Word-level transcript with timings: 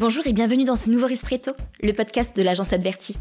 Bonjour 0.00 0.26
et 0.26 0.32
bienvenue 0.32 0.64
dans 0.64 0.74
ce 0.74 0.90
nouveau 0.90 1.06
Ristretto, 1.06 1.52
le 1.80 1.92
podcast 1.92 2.36
de 2.36 2.42
l'agence 2.42 2.72
Adverti. 2.72 3.16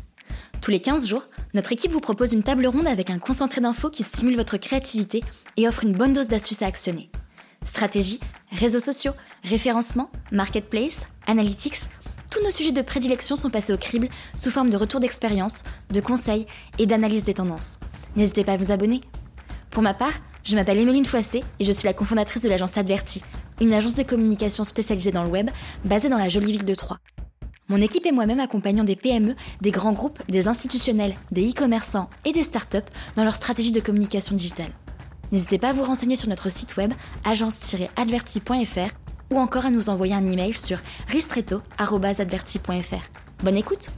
Tous 0.59 0.71
les 0.71 0.81
15 0.81 1.07
jours, 1.07 1.27
notre 1.53 1.71
équipe 1.71 1.91
vous 1.91 1.99
propose 1.99 2.33
une 2.33 2.41
table 2.41 2.65
ronde 2.65 2.87
avec 2.87 3.11
un 3.11 3.19
concentré 3.19 3.61
d'infos 3.61 3.91
qui 3.91 4.01
stimule 4.01 4.35
votre 4.35 4.57
créativité 4.57 5.23
et 5.55 5.67
offre 5.67 5.83
une 5.83 5.91
bonne 5.91 6.13
dose 6.13 6.27
d'astuces 6.27 6.63
à 6.63 6.65
actionner. 6.65 7.11
Stratégie, 7.63 8.19
réseaux 8.51 8.79
sociaux, 8.79 9.13
référencement, 9.43 10.09
marketplace, 10.31 11.05
analytics, 11.27 11.81
tous 12.31 12.43
nos 12.43 12.49
sujets 12.49 12.71
de 12.71 12.81
prédilection 12.81 13.35
sont 13.35 13.51
passés 13.51 13.73
au 13.73 13.77
crible 13.77 14.07
sous 14.35 14.49
forme 14.49 14.71
de 14.71 14.77
retours 14.77 14.99
d'expérience, 14.99 15.63
de 15.91 16.01
conseils 16.01 16.47
et 16.79 16.87
d'analyse 16.87 17.23
des 17.23 17.35
tendances. 17.35 17.79
N'hésitez 18.15 18.43
pas 18.43 18.53
à 18.53 18.57
vous 18.57 18.71
abonner. 18.71 19.01
Pour 19.69 19.83
ma 19.83 19.93
part, 19.93 20.13
je 20.43 20.55
m'appelle 20.55 20.79
Emeline 20.79 21.05
Foissé 21.05 21.43
et 21.59 21.63
je 21.63 21.71
suis 21.71 21.85
la 21.85 21.93
cofondatrice 21.93 22.43
de 22.43 22.49
l'agence 22.49 22.77
Adverti, 22.77 23.23
une 23.61 23.73
agence 23.73 23.95
de 23.95 24.03
communication 24.03 24.63
spécialisée 24.63 25.11
dans 25.11 25.23
le 25.23 25.29
web, 25.29 25.49
basée 25.85 26.09
dans 26.09 26.17
la 26.17 26.29
jolie 26.29 26.51
ville 26.51 26.65
de 26.65 26.75
Troyes. 26.75 26.99
Mon 27.69 27.77
équipe 27.77 28.05
et 28.05 28.11
moi-même 28.11 28.41
accompagnons 28.41 28.83
des 28.83 28.97
PME, 28.97 29.35
des 29.61 29.71
grands 29.71 29.93
groupes, 29.93 30.21
des 30.27 30.47
institutionnels, 30.47 31.15
des 31.31 31.49
e-commerçants 31.49 32.09
et 32.25 32.33
des 32.33 32.43
startups 32.43 32.77
dans 33.15 33.23
leur 33.23 33.33
stratégie 33.33 33.71
de 33.71 33.79
communication 33.79 34.35
digitale. 34.35 34.71
N'hésitez 35.31 35.57
pas 35.57 35.69
à 35.69 35.73
vous 35.73 35.83
renseigner 35.83 36.17
sur 36.17 36.29
notre 36.29 36.51
site 36.51 36.77
web 36.77 36.93
agence-adverti.fr 37.23 38.93
ou 39.31 39.39
encore 39.39 39.65
à 39.65 39.71
nous 39.71 39.89
envoyer 39.89 40.13
un 40.13 40.25
email 40.25 40.53
sur 40.53 40.77
ristretto.adverti.fr. 41.07 43.43
Bonne 43.43 43.57
écoute 43.57 43.89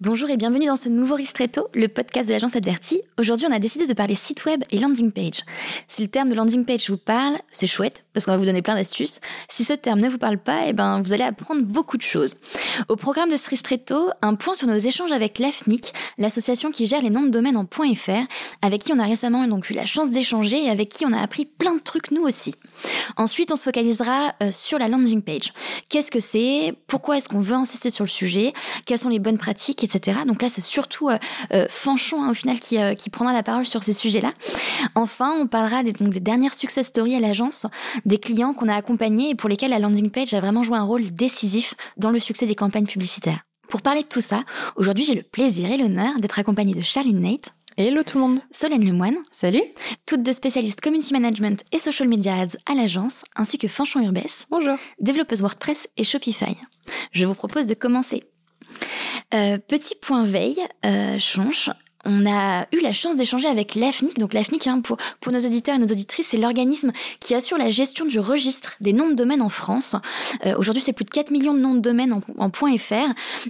Bonjour 0.00 0.30
et 0.30 0.36
bienvenue 0.36 0.66
dans 0.66 0.76
ce 0.76 0.88
nouveau 0.88 1.16
Ristretto, 1.16 1.66
le 1.74 1.88
podcast 1.88 2.28
de 2.28 2.32
l'agence 2.32 2.54
Adverti. 2.54 3.02
Aujourd'hui, 3.18 3.48
on 3.50 3.52
a 3.52 3.58
décidé 3.58 3.84
de 3.84 3.92
parler 3.94 4.14
site 4.14 4.44
web 4.44 4.62
et 4.70 4.78
landing 4.78 5.10
page. 5.10 5.40
Si 5.88 6.02
le 6.02 6.08
terme 6.08 6.28
de 6.28 6.36
landing 6.36 6.64
page 6.64 6.88
vous 6.88 6.96
parle, 6.96 7.36
c'est 7.50 7.66
chouette 7.66 8.04
parce 8.12 8.24
qu'on 8.24 8.30
va 8.30 8.38
vous 8.38 8.44
donner 8.44 8.62
plein 8.62 8.76
d'astuces. 8.76 9.20
Si 9.48 9.64
ce 9.64 9.72
terme 9.72 9.98
ne 9.98 10.08
vous 10.08 10.18
parle 10.18 10.38
pas, 10.38 10.66
eh 10.68 10.72
ben, 10.72 11.02
vous 11.02 11.14
allez 11.14 11.24
apprendre 11.24 11.62
beaucoup 11.62 11.96
de 11.96 12.02
choses. 12.02 12.36
Au 12.88 12.94
programme 12.94 13.28
de 13.28 13.36
ce 13.36 13.50
Ristretto, 13.50 14.10
un 14.22 14.36
point 14.36 14.54
sur 14.54 14.68
nos 14.68 14.76
échanges 14.76 15.10
avec 15.10 15.40
l'AFNIC, 15.40 15.92
l'association 16.16 16.70
qui 16.70 16.86
gère 16.86 17.02
les 17.02 17.10
noms 17.10 17.24
de 17.24 17.30
domaine 17.30 17.56
en 17.56 17.66
.fr, 17.66 18.10
avec 18.62 18.82
qui 18.82 18.92
on 18.92 19.00
a 19.00 19.04
récemment 19.04 19.48
donc 19.48 19.68
eu 19.68 19.72
la 19.72 19.84
chance 19.84 20.10
d'échanger 20.10 20.64
et 20.64 20.70
avec 20.70 20.90
qui 20.90 21.06
on 21.06 21.12
a 21.12 21.20
appris 21.20 21.44
plein 21.44 21.74
de 21.74 21.80
trucs 21.80 22.12
nous 22.12 22.22
aussi. 22.22 22.54
Ensuite, 23.16 23.50
on 23.50 23.56
se 23.56 23.64
focalisera 23.64 24.32
euh, 24.44 24.52
sur 24.52 24.78
la 24.78 24.86
landing 24.86 25.22
page. 25.22 25.52
Qu'est-ce 25.88 26.12
que 26.12 26.20
c'est? 26.20 26.72
Pourquoi 26.86 27.16
est-ce 27.16 27.28
qu'on 27.28 27.40
veut 27.40 27.56
insister 27.56 27.90
sur 27.90 28.04
le 28.04 28.10
sujet? 28.10 28.52
Quelles 28.86 28.98
sont 28.98 29.08
les 29.08 29.18
bonnes 29.18 29.38
pratiques 29.38 29.82
etc. 29.94 30.20
Donc 30.26 30.42
là, 30.42 30.48
c'est 30.48 30.60
surtout 30.60 31.08
euh, 31.08 31.18
euh, 31.52 31.66
Fanchon, 31.68 32.22
hein, 32.22 32.30
au 32.30 32.34
final, 32.34 32.58
qui, 32.58 32.78
euh, 32.78 32.94
qui, 32.94 33.10
prendra 33.10 33.32
la 33.32 33.42
parole 33.42 33.66
sur 33.66 33.82
ces 33.82 33.92
sujets-là. 33.92 34.32
Enfin, 34.94 35.34
on 35.40 35.46
parlera 35.46 35.82
des, 35.82 35.92
donc, 35.92 36.10
des 36.10 36.20
dernières 36.20 36.54
success 36.54 36.86
stories 36.86 37.16
à 37.16 37.20
l'agence, 37.20 37.66
des 38.04 38.18
clients 38.18 38.54
qu'on 38.54 38.68
a 38.68 38.74
accompagnés 38.74 39.30
et 39.30 39.34
pour 39.34 39.48
lesquels 39.48 39.70
la 39.70 39.78
landing 39.78 40.10
page 40.10 40.34
a 40.34 40.40
vraiment 40.40 40.62
joué 40.62 40.76
un 40.76 40.82
rôle 40.82 41.10
décisif 41.10 41.74
dans 41.96 42.10
le 42.10 42.20
succès 42.20 42.46
des 42.46 42.54
campagnes 42.54 42.86
publicitaires. 42.86 43.40
Pour 43.68 43.82
parler 43.82 44.02
de 44.02 44.08
tout 44.08 44.20
ça, 44.20 44.44
aujourd'hui, 44.76 45.04
j'ai 45.04 45.14
le 45.14 45.22
plaisir 45.22 45.70
et 45.70 45.76
l'honneur 45.76 46.18
d'être 46.20 46.38
accompagnée 46.38 46.74
de 46.74 46.82
Charline 46.82 47.20
Nate. 47.20 47.52
Hello 47.76 48.02
tout 48.02 48.18
le 48.18 48.24
monde. 48.24 48.40
Solène 48.50 48.84
Lemoine. 48.84 49.18
Salut. 49.30 49.62
Toutes 50.04 50.24
deux 50.24 50.32
spécialistes 50.32 50.80
community 50.80 51.12
management 51.12 51.62
et 51.70 51.78
social 51.78 52.08
media 52.08 52.34
ads 52.34 52.56
à 52.66 52.74
l'agence, 52.74 53.24
ainsi 53.36 53.56
que 53.56 53.68
Fanchon 53.68 54.00
Urbès. 54.00 54.46
Bonjour. 54.50 54.76
Développeuse 54.98 55.42
WordPress 55.42 55.88
et 55.96 56.02
Shopify. 56.02 56.56
Je 57.12 57.24
vous 57.24 57.34
propose 57.34 57.66
de 57.66 57.74
commencer 57.74 58.24
euh, 59.34 59.58
petit 59.58 59.94
point 59.94 60.24
veille, 60.24 60.60
euh, 60.84 61.18
Chonche, 61.18 61.70
on 62.08 62.26
a 62.26 62.66
eu 62.72 62.80
la 62.80 62.92
chance 62.92 63.16
d'échanger 63.16 63.48
avec 63.48 63.74
l'AFNIC. 63.74 64.18
Donc 64.18 64.32
l'AFNIC, 64.32 64.66
hein, 64.66 64.80
pour, 64.80 64.96
pour 65.20 65.32
nos 65.32 65.38
auditeurs 65.38 65.74
et 65.74 65.78
nos 65.78 65.86
auditrices, 65.86 66.28
c'est 66.28 66.38
l'organisme 66.38 66.92
qui 67.20 67.34
assure 67.34 67.58
la 67.58 67.70
gestion 67.70 68.06
du 68.06 68.18
registre 68.18 68.76
des 68.80 68.92
noms 68.92 69.08
de 69.08 69.14
domaine 69.14 69.42
en 69.42 69.48
France. 69.48 69.94
Euh, 70.46 70.54
Aujourd'hui, 70.56 70.82
c'est 70.82 70.92
plus 70.92 71.04
de 71.04 71.10
4 71.10 71.30
millions 71.30 71.54
de 71.54 71.60
noms 71.60 71.74
de 71.74 71.80
domaine 71.80 72.12
en, 72.12 72.20
en 72.38 72.50
.fr. 72.50 72.94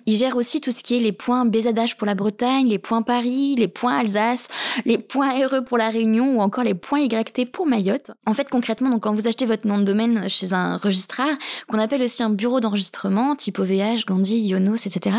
Il 0.06 0.17
gère 0.17 0.37
aussi 0.37 0.61
tout 0.61 0.73
ce 0.73 0.83
qui 0.83 0.97
est 0.97 1.00
les 1.00 1.12
points 1.12 1.47
BZH 1.47 1.95
pour 1.97 2.06
la 2.06 2.15
Bretagne, 2.15 2.69
les 2.69 2.78
points 2.78 3.03
Paris, 3.03 3.55
les 3.56 3.69
points 3.69 3.99
Alsace, 3.99 4.49
les 4.84 4.99
points 4.99 5.47
RE 5.47 5.65
pour 5.65 5.78
la 5.78 5.88
Réunion 5.88 6.37
ou 6.37 6.41
encore 6.41 6.65
les 6.65 6.75
points 6.75 7.00
YT 7.00 7.50
pour 7.53 7.66
Mayotte. 7.66 8.10
En 8.27 8.34
fait, 8.34 8.49
concrètement, 8.50 8.91
donc 8.91 9.04
quand 9.04 9.15
vous 9.15 9.28
achetez 9.28 9.47
votre 9.47 9.66
nom 9.66 9.78
de 9.78 9.84
domaine 9.84 10.28
chez 10.28 10.53
un 10.53 10.77
registraire, 10.77 11.37
qu'on 11.69 11.78
appelle 11.78 12.03
aussi 12.03 12.22
un 12.22 12.31
bureau 12.31 12.60
d'enregistrement, 12.60 13.37
type 13.37 13.59
OVH, 13.59 14.04
Gandhi, 14.06 14.38
Yonos, 14.41 14.87
etc., 14.87 15.16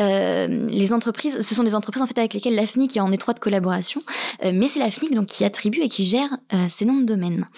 euh, 0.00 0.66
les 0.68 0.92
entreprises, 0.92 1.40
ce 1.40 1.54
sont 1.54 1.62
des 1.62 1.74
entreprises 1.74 2.02
en 2.02 2.06
fait 2.06 2.18
avec 2.18 2.34
lesquelles 2.34 2.54
la 2.54 2.66
FNIC 2.70 2.96
est 2.96 3.00
en 3.00 3.12
étroite 3.12 3.40
collaboration, 3.40 4.02
euh, 4.44 4.52
mais 4.54 4.68
c'est 4.68 4.78
la 4.78 4.90
FNIC 4.90 5.14
donc 5.14 5.26
qui 5.26 5.44
attribue 5.44 5.80
et 5.80 5.88
qui 5.88 6.04
gère 6.04 6.30
euh, 6.52 6.66
ces 6.68 6.84
noms 6.84 6.98
de 6.98 7.04
domaine. 7.04 7.48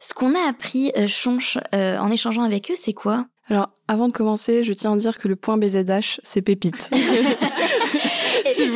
Ce 0.00 0.14
qu'on 0.14 0.34
a 0.34 0.48
appris, 0.48 0.92
euh, 0.96 1.06
Chonche, 1.06 1.58
en 1.72 2.10
échangeant 2.10 2.42
avec 2.42 2.70
eux, 2.70 2.74
c'est 2.76 2.92
quoi? 2.92 3.26
Alors, 3.48 3.70
avant 3.88 4.06
de 4.06 4.12
commencer, 4.12 4.62
je 4.62 4.72
tiens 4.72 4.92
à 4.92 4.96
dire 4.96 5.18
que 5.18 5.26
le 5.26 5.34
point 5.34 5.56
BZH, 5.56 6.20
c'est 6.22 6.42
pépite. 6.42 6.90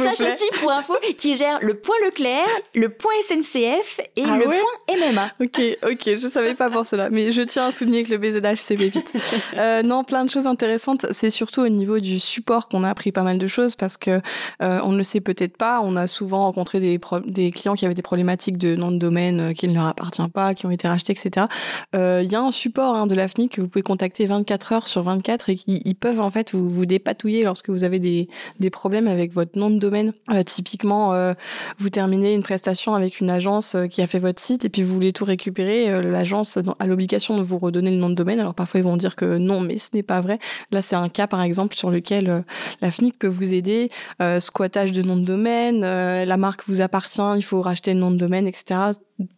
et 0.00 0.05
sache 0.05 0.21
aussi, 0.21 0.44
pour 0.60 0.71
info, 0.71 0.94
qui 1.16 1.37
gère 1.37 1.59
le 1.60 1.75
point 1.75 1.97
Leclerc, 2.05 2.49
le 2.75 2.88
point 2.88 3.12
SNCF 3.22 4.00
et 4.16 4.25
ah 4.27 4.37
le 4.37 4.44
point 4.44 5.12
MMA. 5.12 5.31
Ok, 5.41 5.60
ok, 5.82 6.16
je 6.16 6.28
savais 6.28 6.55
pas 6.55 6.71
pour 6.71 6.87
cela, 6.87 7.10
mais 7.10 7.32
je 7.32 7.43
tiens 7.43 7.66
à 7.66 7.71
souligner 7.71 8.04
que 8.04 8.10
le 8.10 8.19
BZH, 8.19 8.56
c'est 8.56 8.77
pépite. 8.77 9.12
euh, 9.56 9.83
non, 9.83 10.04
plein 10.04 10.25
de 10.25 10.31
choses 10.31 10.47
intéressantes. 10.47 11.06
C'est 11.10 11.31
surtout 11.31 11.62
au 11.62 11.69
niveau 11.69 12.00
du 12.00 12.19
support 12.21 12.69
qu'on 12.69 12.84
a 12.84 12.91
appris 12.91 13.12
pas 13.12 13.22
mal 13.22 13.38
de 13.38 13.47
choses 13.47 13.77
parce 13.77 13.97
que 13.97 14.21
euh, 14.62 14.81
on 14.84 14.93
ne 14.93 14.99
le 14.99 15.04
sait 15.04 15.21
peut-être 15.21 15.56
pas. 15.56 15.81
On 15.83 15.97
a 15.97 16.06
souvent 16.06 16.43
rencontré 16.43 16.81
des, 16.81 17.00
des 17.27 17.50
clients 17.50 17.75
qui 17.75 17.84
avaient 17.84 17.94
des 17.94 18.03
problématiques 18.03 18.59
de 18.59 18.75
nom 18.75 18.91
de 18.91 18.99
domaine 18.99 19.41
euh, 19.41 19.53
qui 19.53 19.69
ne 19.69 19.75
leur 19.75 19.87
appartient 19.87 20.28
pas, 20.33 20.54
qui 20.54 20.66
ont 20.66 20.71
été 20.71 20.88
rachetés, 20.88 21.12
etc. 21.12 21.47
Il 21.93 21.99
euh, 21.99 22.22
y 22.22 22.34
a 22.34 22.41
un 22.41 22.50
support 22.50 22.94
hein, 22.94 23.06
de 23.06 23.15
l'AFNIC 23.15 23.53
que 23.53 23.60
vous 23.60 23.69
pouvez 23.69 23.83
contacter 23.83 24.27
24 24.27 24.72
heures 24.72 24.88
sur 24.88 25.03
24 25.03 25.50
et 25.50 25.54
qui 25.54 25.83
ils 25.84 25.94
peuvent 25.94 26.21
en 26.21 26.31
fait 26.31 26.53
vous, 26.53 26.69
vous 26.69 26.87
dépatouiller 26.87 27.44
lorsque 27.44 27.71
vous 27.71 27.84
avez 27.84 27.99
des, 27.99 28.28
des 28.60 28.71
problèmes 28.71 29.09
avec 29.09 29.33
votre 29.33 29.59
nom 29.59 29.71
de 29.71 29.78
domaine. 29.78 29.84
Euh, 29.84 30.43
typiquement, 30.43 31.12
euh, 31.12 31.34
vous 31.78 31.91
terminez 31.91 32.34
une 32.34 32.43
prestation 32.43 32.95
avec 32.95 33.21
une 33.21 33.31
agence 33.31 33.75
euh, 33.75 33.87
qui 33.87 34.03
a 34.03 34.06
fait 34.06 34.19
votre 34.19 34.41
site 34.41 34.65
et 34.65 34.69
puis 34.69 34.83
vous 34.83 34.95
voulez 34.95 35.12
tout 35.12 35.25
récupérer. 35.25 35.91
Euh, 35.91 36.03
L'agence 36.03 36.59
a 36.78 36.87
l'obligation 36.87 37.37
de 37.37 37.43
vous 37.43 37.59
redonner 37.59 37.91
le 37.91 37.97
nom 37.97 38.11
de 38.11 38.15
domaine. 38.15 38.41
Alors 38.41 38.55
parfois 38.55 38.81
ils 38.81 38.84
vont 38.84 38.97
dire 38.97 39.17
que 39.17 39.39
non, 39.39 39.61
mais 39.61 39.78
ce 39.78 39.91
n'est 39.95 40.03
pas 40.03 40.21
vrai. 40.21 40.39
Là, 40.71 40.83
c'est 40.83 40.97
un 40.97 41.09
cas 41.09 41.27
par 41.27 41.43
exemple 41.43 41.75
sur 41.75 41.91
lequel 41.91 42.31
euh, 42.31 42.41
la 42.81 42.91
FNIC 42.91 43.19
peut 43.19 43.28
vous 43.28 43.55
aider. 43.55 43.91
Squattage 44.39 44.93
de 44.93 45.03
nom 45.03 45.17
de 45.17 45.25
domaine, 45.25 45.81
la 45.81 46.37
marque 46.37 46.62
vous 46.66 46.81
appartient, 46.81 47.21
il 47.37 47.43
faut 47.43 47.61
racheter 47.61 47.95
le 47.95 48.01
nom 48.01 48.11
de 48.11 48.16
domaine, 48.16 48.47
etc 48.47 48.93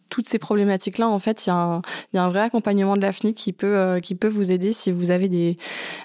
toutes 0.09 0.27
ces 0.27 0.39
problématiques-là, 0.39 1.07
en 1.07 1.19
fait, 1.19 1.45
il 1.45 1.49
y, 1.49 1.51
a 1.51 1.81
un 2.23 2.29
vrai 2.29 2.41
accompagnement 2.41 2.95
de 2.95 3.01
l'AFNIC 3.01 3.35
qui 3.35 3.53
peut 3.53 3.99
qui 4.01 4.15
peut 4.15 4.27
vous 4.27 4.51
aider 4.51 4.71
si 4.71 4.91
vous 4.91 5.11
avez 5.11 5.29
des 5.29 5.57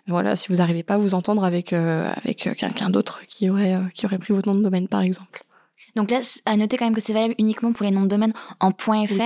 voilà 0.06 0.36
si 0.36 0.48
vous 0.48 0.56
n'arrivez 0.56 0.82
pas 0.82 0.94
à 0.94 0.98
vous 0.98 1.14
entendre 1.14 1.44
avec 1.44 1.72
avec 1.72 2.48
quelqu'un 2.56 2.90
d'autre 2.90 3.20
qui 3.28 3.48
aurait 3.48 3.78
qui 3.94 4.06
aurait 4.06 4.18
pris 4.18 4.34
votre 4.34 4.48
nom 4.48 4.58
de 4.58 4.62
domaine, 4.62 4.88
par 4.88 5.00
exemple. 5.00 5.44
Donc 5.96 6.10
là, 6.10 6.20
à 6.46 6.56
noter 6.56 6.76
quand 6.76 6.86
même 6.86 6.94
que 6.94 7.00
c'est 7.00 7.12
valable 7.12 7.34
uniquement 7.38 7.72
pour 7.72 7.84
les 7.84 7.90
noms 7.90 8.02
de 8.02 8.08
domaine 8.08 8.32
en 8.60 8.70
.fr. 8.70 8.90
Oui. 8.90 9.20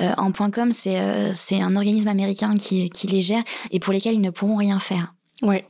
Euh, 0.00 0.12
en 0.16 0.32
.com, 0.32 0.70
c'est 0.70 1.00
euh, 1.00 1.32
c'est 1.34 1.60
un 1.60 1.74
organisme 1.76 2.08
américain 2.08 2.56
qui, 2.56 2.88
qui 2.90 3.06
les 3.08 3.20
gère 3.20 3.42
et 3.70 3.80
pour 3.80 3.92
lesquels 3.92 4.14
ils 4.14 4.20
ne 4.20 4.30
pourront 4.30 4.56
rien 4.56 4.78
faire. 4.78 5.13
Ouais. 5.42 5.64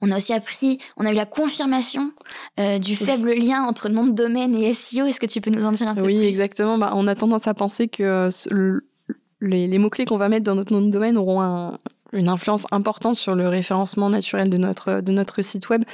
On 0.00 0.10
a 0.10 0.16
aussi 0.16 0.32
appris, 0.32 0.78
on 0.96 1.04
a 1.06 1.12
eu 1.12 1.14
la 1.14 1.26
confirmation 1.26 2.12
euh, 2.58 2.78
du 2.78 2.96
faible 2.96 3.32
lien 3.32 3.64
entre 3.64 3.88
nom 3.88 4.06
de 4.06 4.12
domaine 4.12 4.54
et 4.54 4.72
SEO. 4.72 5.06
Est-ce 5.06 5.20
que 5.20 5.26
tu 5.26 5.40
peux 5.40 5.50
nous 5.50 5.64
en 5.64 5.72
dire 5.72 5.88
un 5.88 5.94
peu 5.94 6.02
oui, 6.02 6.14
plus? 6.14 6.18
Oui, 6.18 6.26
exactement. 6.26 6.78
Bah, 6.78 6.92
on 6.94 7.06
a 7.06 7.14
tendance 7.14 7.46
à 7.46 7.54
penser 7.54 7.88
que 7.88 8.30
les, 9.40 9.66
les 9.66 9.78
mots-clés 9.78 10.04
qu'on 10.04 10.16
va 10.16 10.28
mettre 10.28 10.44
dans 10.44 10.54
notre 10.54 10.72
nom 10.72 10.82
de 10.82 10.90
domaine 10.90 11.16
auront 11.16 11.40
un, 11.42 11.78
une 12.12 12.28
influence 12.28 12.66
importante 12.70 13.16
sur 13.16 13.34
le 13.34 13.48
référencement 13.48 14.10
naturel 14.10 14.50
de 14.50 14.56
notre 14.56 15.00
de 15.00 15.12
notre 15.12 15.42
site 15.42 15.68
web. 15.68 15.84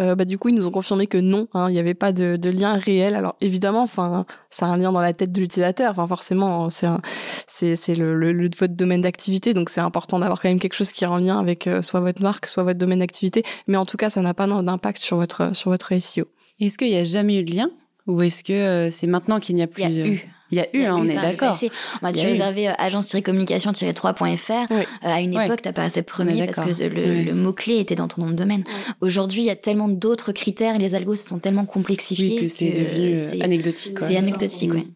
Euh, 0.00 0.14
bah, 0.14 0.24
du 0.24 0.38
coup, 0.38 0.48
ils 0.48 0.54
nous 0.54 0.66
ont 0.66 0.70
confirmé 0.70 1.06
que 1.06 1.18
non, 1.18 1.48
hein, 1.54 1.68
il 1.68 1.72
n'y 1.72 1.78
avait 1.78 1.94
pas 1.94 2.12
de, 2.12 2.36
de, 2.36 2.50
lien 2.50 2.74
réel. 2.74 3.14
Alors 3.14 3.36
évidemment, 3.40 3.84
a 3.96 4.00
un, 4.00 4.26
un 4.62 4.76
lien 4.76 4.92
dans 4.92 5.00
la 5.00 5.12
tête 5.12 5.32
de 5.32 5.40
l'utilisateur. 5.40 5.92
Enfin, 5.92 6.06
forcément, 6.06 6.70
c'est 6.70 6.86
c'est 7.46 7.76
c'est 7.76 7.94
le, 7.94 8.14
le, 8.14 8.32
le, 8.32 8.50
votre 8.58 8.74
domaine 8.74 9.02
d'activité, 9.02 9.54
donc 9.54 9.68
c'est 9.68 9.80
important 9.80 10.18
d'avoir 10.18 10.40
quand 10.40 10.48
même 10.48 10.60
quelque 10.60 10.74
chose 10.74 10.92
qui 10.92 11.04
est 11.04 11.08
en 11.08 11.18
lien 11.18 11.38
avec 11.38 11.66
euh, 11.66 11.82
soit 11.82 12.00
votre 12.00 12.22
marque, 12.22 12.46
soit 12.46 12.62
votre 12.62 12.78
domaine 12.78 13.00
d'activité. 13.00 13.42
Mais 13.66 13.76
en 13.76 13.86
tout 13.86 13.96
cas, 13.96 14.10
ça 14.10 14.20
n'a 14.20 14.34
pas 14.34 14.46
d'impact 14.46 15.00
sur 15.00 15.16
votre 15.16 15.54
sur 15.56 15.70
votre 15.70 15.98
SEO. 15.98 16.24
Est-ce 16.60 16.78
qu'il 16.78 16.88
n'y 16.88 16.96
a 16.96 17.04
jamais 17.04 17.36
eu 17.40 17.42
de 17.42 17.50
lien? 17.50 17.70
Ou 18.06 18.22
est-ce 18.22 18.44
que 18.44 18.52
euh, 18.52 18.90
c'est 18.90 19.06
maintenant 19.06 19.40
qu'il 19.40 19.56
n'y 19.56 19.62
a 19.62 19.66
plus 19.66 19.82
Il 19.82 19.92
y 19.92 20.02
a 20.02 20.06
eu. 20.06 20.28
Il 20.54 20.58
y 20.58 20.60
a 20.60 20.68
eu, 20.72 20.84
hein, 20.84 20.96
on 20.96 21.08
est 21.08 21.16
d'accord. 21.16 21.56
On 22.02 22.12
tu 22.12 22.20
réservé 22.20 22.68
euh, 22.68 22.72
agence-communication-3.fr. 22.78 24.66
Oui. 24.70 24.76
Euh, 24.80 24.84
à 25.02 25.20
une 25.20 25.34
époque, 25.34 25.62
tu 25.62 25.68
apparaissais 25.68 26.02
premier 26.02 26.46
parce 26.46 26.60
que 26.60 26.84
le, 26.84 27.02
oui. 27.02 27.24
le 27.24 27.34
mot-clé 27.34 27.78
était 27.78 27.96
dans 27.96 28.06
ton 28.06 28.22
nom 28.22 28.30
de 28.30 28.36
domaine. 28.36 28.62
Oui. 28.66 28.72
Aujourd'hui, 29.00 29.42
il 29.42 29.46
y 29.46 29.50
a 29.50 29.56
tellement 29.56 29.88
d'autres 29.88 30.30
critères 30.30 30.76
et 30.76 30.78
les 30.78 30.94
algos 30.94 31.16
se 31.16 31.26
sont 31.26 31.40
tellement 31.40 31.64
complexifiés 31.64 32.40
que, 32.40 32.48
c'est 32.48 32.70
devenu 32.70 33.42
anecdotique. 33.42 33.98
C'est 33.98 34.16
anecdotique, 34.16 34.72
oui. 34.72 34.88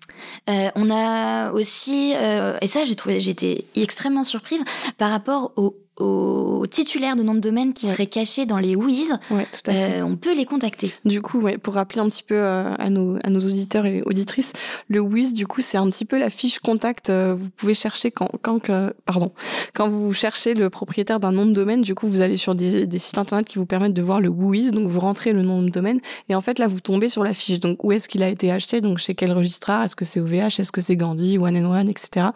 Euh, 0.49 0.69
on 0.77 0.91
a 0.91 1.51
aussi, 1.53 2.13
euh, 2.17 2.57
et 2.61 2.67
ça, 2.67 2.85
j'ai 2.85 2.95
trouvé, 2.95 3.21
j'étais 3.21 3.65
extrêmement 3.75 4.23
surprise 4.23 4.65
par 4.97 5.11
rapport 5.11 5.53
au 5.57 5.77
aux 5.99 6.67
titulaires 6.67 7.17
de 7.17 7.23
noms 7.23 7.35
de 7.35 7.41
domaine 7.41 7.73
qui 7.73 7.87
seraient 7.87 8.07
cachés 8.07 8.47
dans 8.47 8.59
les 8.59 8.77
WIS, 8.77 9.13
ouais, 9.31 9.47
tout 9.53 9.71
à 9.71 9.73
fait. 9.73 10.03
on 10.03 10.17
peut 10.17 10.35
les 10.35 10.45
contacter. 10.45 10.93
Du 11.05 11.21
coup, 11.23 11.41
ouais, 11.41 11.59
pour 11.59 11.75
rappeler 11.75 12.01
un 12.01 12.09
petit 12.09 12.23
peu 12.23 12.43
à, 12.45 12.91
nos, 12.91 13.17
à 13.25 13.31
nos 13.31 13.41
auditeurs 13.41 13.87
et 13.87 14.03
auditrices, 14.07 14.53
le 14.89 15.01
WIS, 15.01 15.33
du 15.33 15.47
coup, 15.47 15.61
c'est 15.61 15.79
un 15.79 15.89
petit 15.91 16.05
peu 16.05 16.19
la 16.19 16.31
fiche 16.31 16.59
contact. 16.59 17.11
vous 17.11 17.51
pouvez 17.57 17.75
chercher 17.75 18.11
quand, 18.11 18.31
quand, 18.43 18.59
que, 18.61 18.95
pardon, 19.05 19.33
quand 19.75 19.89
vous 19.89 20.13
cherchez 20.13 20.55
le 20.55 20.71
propriétaire 20.71 21.21
d'un 21.21 21.33
nom 21.33 21.47
de 21.47 21.53
domaine, 21.53 21.83
du 21.83 21.95
coup, 21.95 22.09
vous 22.09 22.21
allez 22.21 22.37
sur 22.37 22.55
des, 22.55 22.87
des 22.87 22.99
sites 22.99 23.19
internet 23.19 23.47
qui 23.47 23.59
vous 23.59 23.67
permettent 23.67 23.95
de 23.95 24.03
voir 24.03 24.21
le 24.21 24.29
WIS, 24.29 24.71
donc 24.71 24.89
vous 24.89 25.01
rentrez 25.01 25.33
le 25.33 25.43
nom 25.43 25.63
de 25.63 25.71
domaine, 25.71 26.01
et 26.29 26.35
en 26.35 26.41
fait, 26.41 26.59
là, 26.59 26.67
vous 26.67 26.81
tombez 26.81 27.09
sur 27.09 27.25
la 27.25 27.35
fiche. 27.35 27.61
Donc, 27.61 27.85
où 27.85 27.93
est-ce 27.93 28.09
qu'il 28.09 28.23
a 28.23 28.29
été 28.29 28.51
acheté, 28.51 28.81
donc 28.81 28.99
chez 28.99 29.15
quel 29.15 29.33
registrar, 29.33 29.85
est-ce 29.85 29.97
que 29.97 30.05
c'est 30.05 30.21
OVH, 30.21 30.61
est-ce 30.61 30.73
que 30.73 30.81
c'est 30.81 30.97
Gandhi, 30.97 31.39
One 31.39 31.57
and 31.57 31.71
One, 31.71 31.89
etc. 31.89 32.27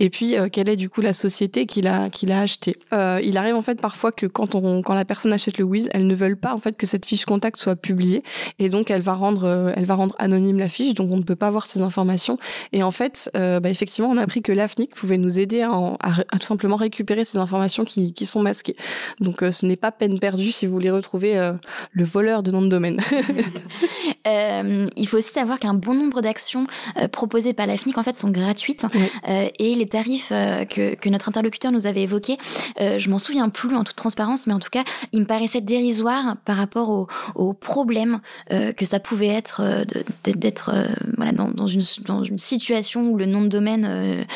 Et 0.00 0.10
puis, 0.10 0.36
euh, 0.36 0.48
quelle 0.50 0.68
est 0.68 0.76
du 0.76 0.88
coup 0.88 1.00
la 1.00 1.12
société 1.12 1.66
qu'il 1.66 1.86
a, 1.86 2.10
qu'il 2.10 2.32
a 2.32 2.40
acheté? 2.40 2.76
Euh, 2.92 3.07
il 3.22 3.36
arrive 3.36 3.54
en 3.54 3.62
fait 3.62 3.80
parfois 3.80 4.12
que 4.12 4.26
quand, 4.26 4.54
on, 4.54 4.82
quand 4.82 4.94
la 4.94 5.04
personne 5.04 5.32
achète 5.32 5.58
le 5.58 5.64
Wiz, 5.64 5.88
elles 5.92 6.06
ne 6.06 6.14
veulent 6.14 6.36
pas 6.36 6.54
en 6.54 6.58
fait 6.58 6.76
que 6.76 6.86
cette 6.86 7.06
fiche 7.06 7.24
contact 7.24 7.58
soit 7.58 7.76
publiée, 7.76 8.22
et 8.58 8.68
donc 8.68 8.90
elle 8.90 9.02
va 9.02 9.14
rendre, 9.14 9.44
euh, 9.44 9.72
elle 9.76 9.84
va 9.84 9.94
rendre 9.94 10.14
anonyme 10.18 10.58
la 10.58 10.68
fiche, 10.68 10.94
donc 10.94 11.10
on 11.12 11.16
ne 11.16 11.22
peut 11.22 11.36
pas 11.36 11.50
voir 11.50 11.66
ces 11.66 11.82
informations. 11.82 12.38
Et 12.72 12.82
en 12.82 12.90
fait, 12.90 13.30
bah, 13.34 13.70
effectivement, 13.70 14.10
on 14.10 14.16
a 14.16 14.22
appris 14.22 14.42
que 14.42 14.52
l'AFNIC 14.52 14.94
pouvait 14.94 15.18
nous 15.18 15.38
aider 15.38 15.62
à, 15.62 15.70
à, 16.00 16.38
tout 16.38 16.46
simplement 16.46 16.76
récupérer 16.76 17.24
ces 17.24 17.38
informations 17.38 17.84
qui, 17.84 18.12
qui 18.12 18.26
sont 18.26 18.42
masquées. 18.42 18.76
Donc 19.20 19.42
ce 19.50 19.66
n'est 19.66 19.76
pas 19.76 19.92
peine 19.92 20.18
perdue 20.18 20.52
si 20.52 20.66
vous 20.66 20.72
voulez 20.72 20.90
retrouver 20.90 21.52
le 21.92 22.04
voleur 22.04 22.42
de 22.42 22.50
nom 22.50 22.62
de 22.62 22.68
domaine. 22.68 23.00
il 24.96 25.08
faut 25.08 25.16
aussi 25.16 25.32
savoir 25.32 25.58
qu'un 25.58 25.74
bon 25.74 25.94
nombre 25.94 26.20
d'actions 26.20 26.66
euh, 26.98 27.08
proposées 27.08 27.52
par 27.52 27.66
l'AFNIC 27.66 27.98
en 27.98 28.02
fait 28.02 28.16
sont 28.16 28.30
gratuites 28.30 28.84
euh, 29.28 29.48
et 29.58 29.74
les 29.74 29.86
tarifs 29.86 30.30
euh, 30.32 30.64
que, 30.64 30.94
que, 30.94 31.08
notre 31.08 31.28
interlocuteur 31.28 31.72
nous 31.72 31.86
avait 31.86 32.02
évoqués, 32.02 32.36
je 32.98 33.10
m'en 33.10 33.18
souviens 33.18 33.48
plus 33.48 33.74
en 33.74 33.84
toute 33.84 33.96
transparence, 33.96 34.46
mais 34.46 34.52
en 34.52 34.58
tout 34.58 34.70
cas, 34.70 34.84
il 35.12 35.20
me 35.20 35.26
paraissait 35.26 35.60
dérisoire 35.60 36.36
par 36.44 36.56
rapport 36.56 36.90
aux 36.90 37.06
au 37.34 37.52
problèmes 37.52 38.20
que 38.48 38.84
ça 38.84 39.00
pouvait 39.00 39.28
être 39.28 39.84
d'être 40.24 40.72
voilà, 41.16 41.32
dans, 41.32 41.50
dans, 41.50 41.66
une, 41.66 41.80
dans 42.04 42.22
une 42.24 42.38
situation 42.38 43.08
où 43.08 43.16
le 43.16 43.26
nom 43.26 43.42
de 43.42 43.48
domaine 43.48 44.26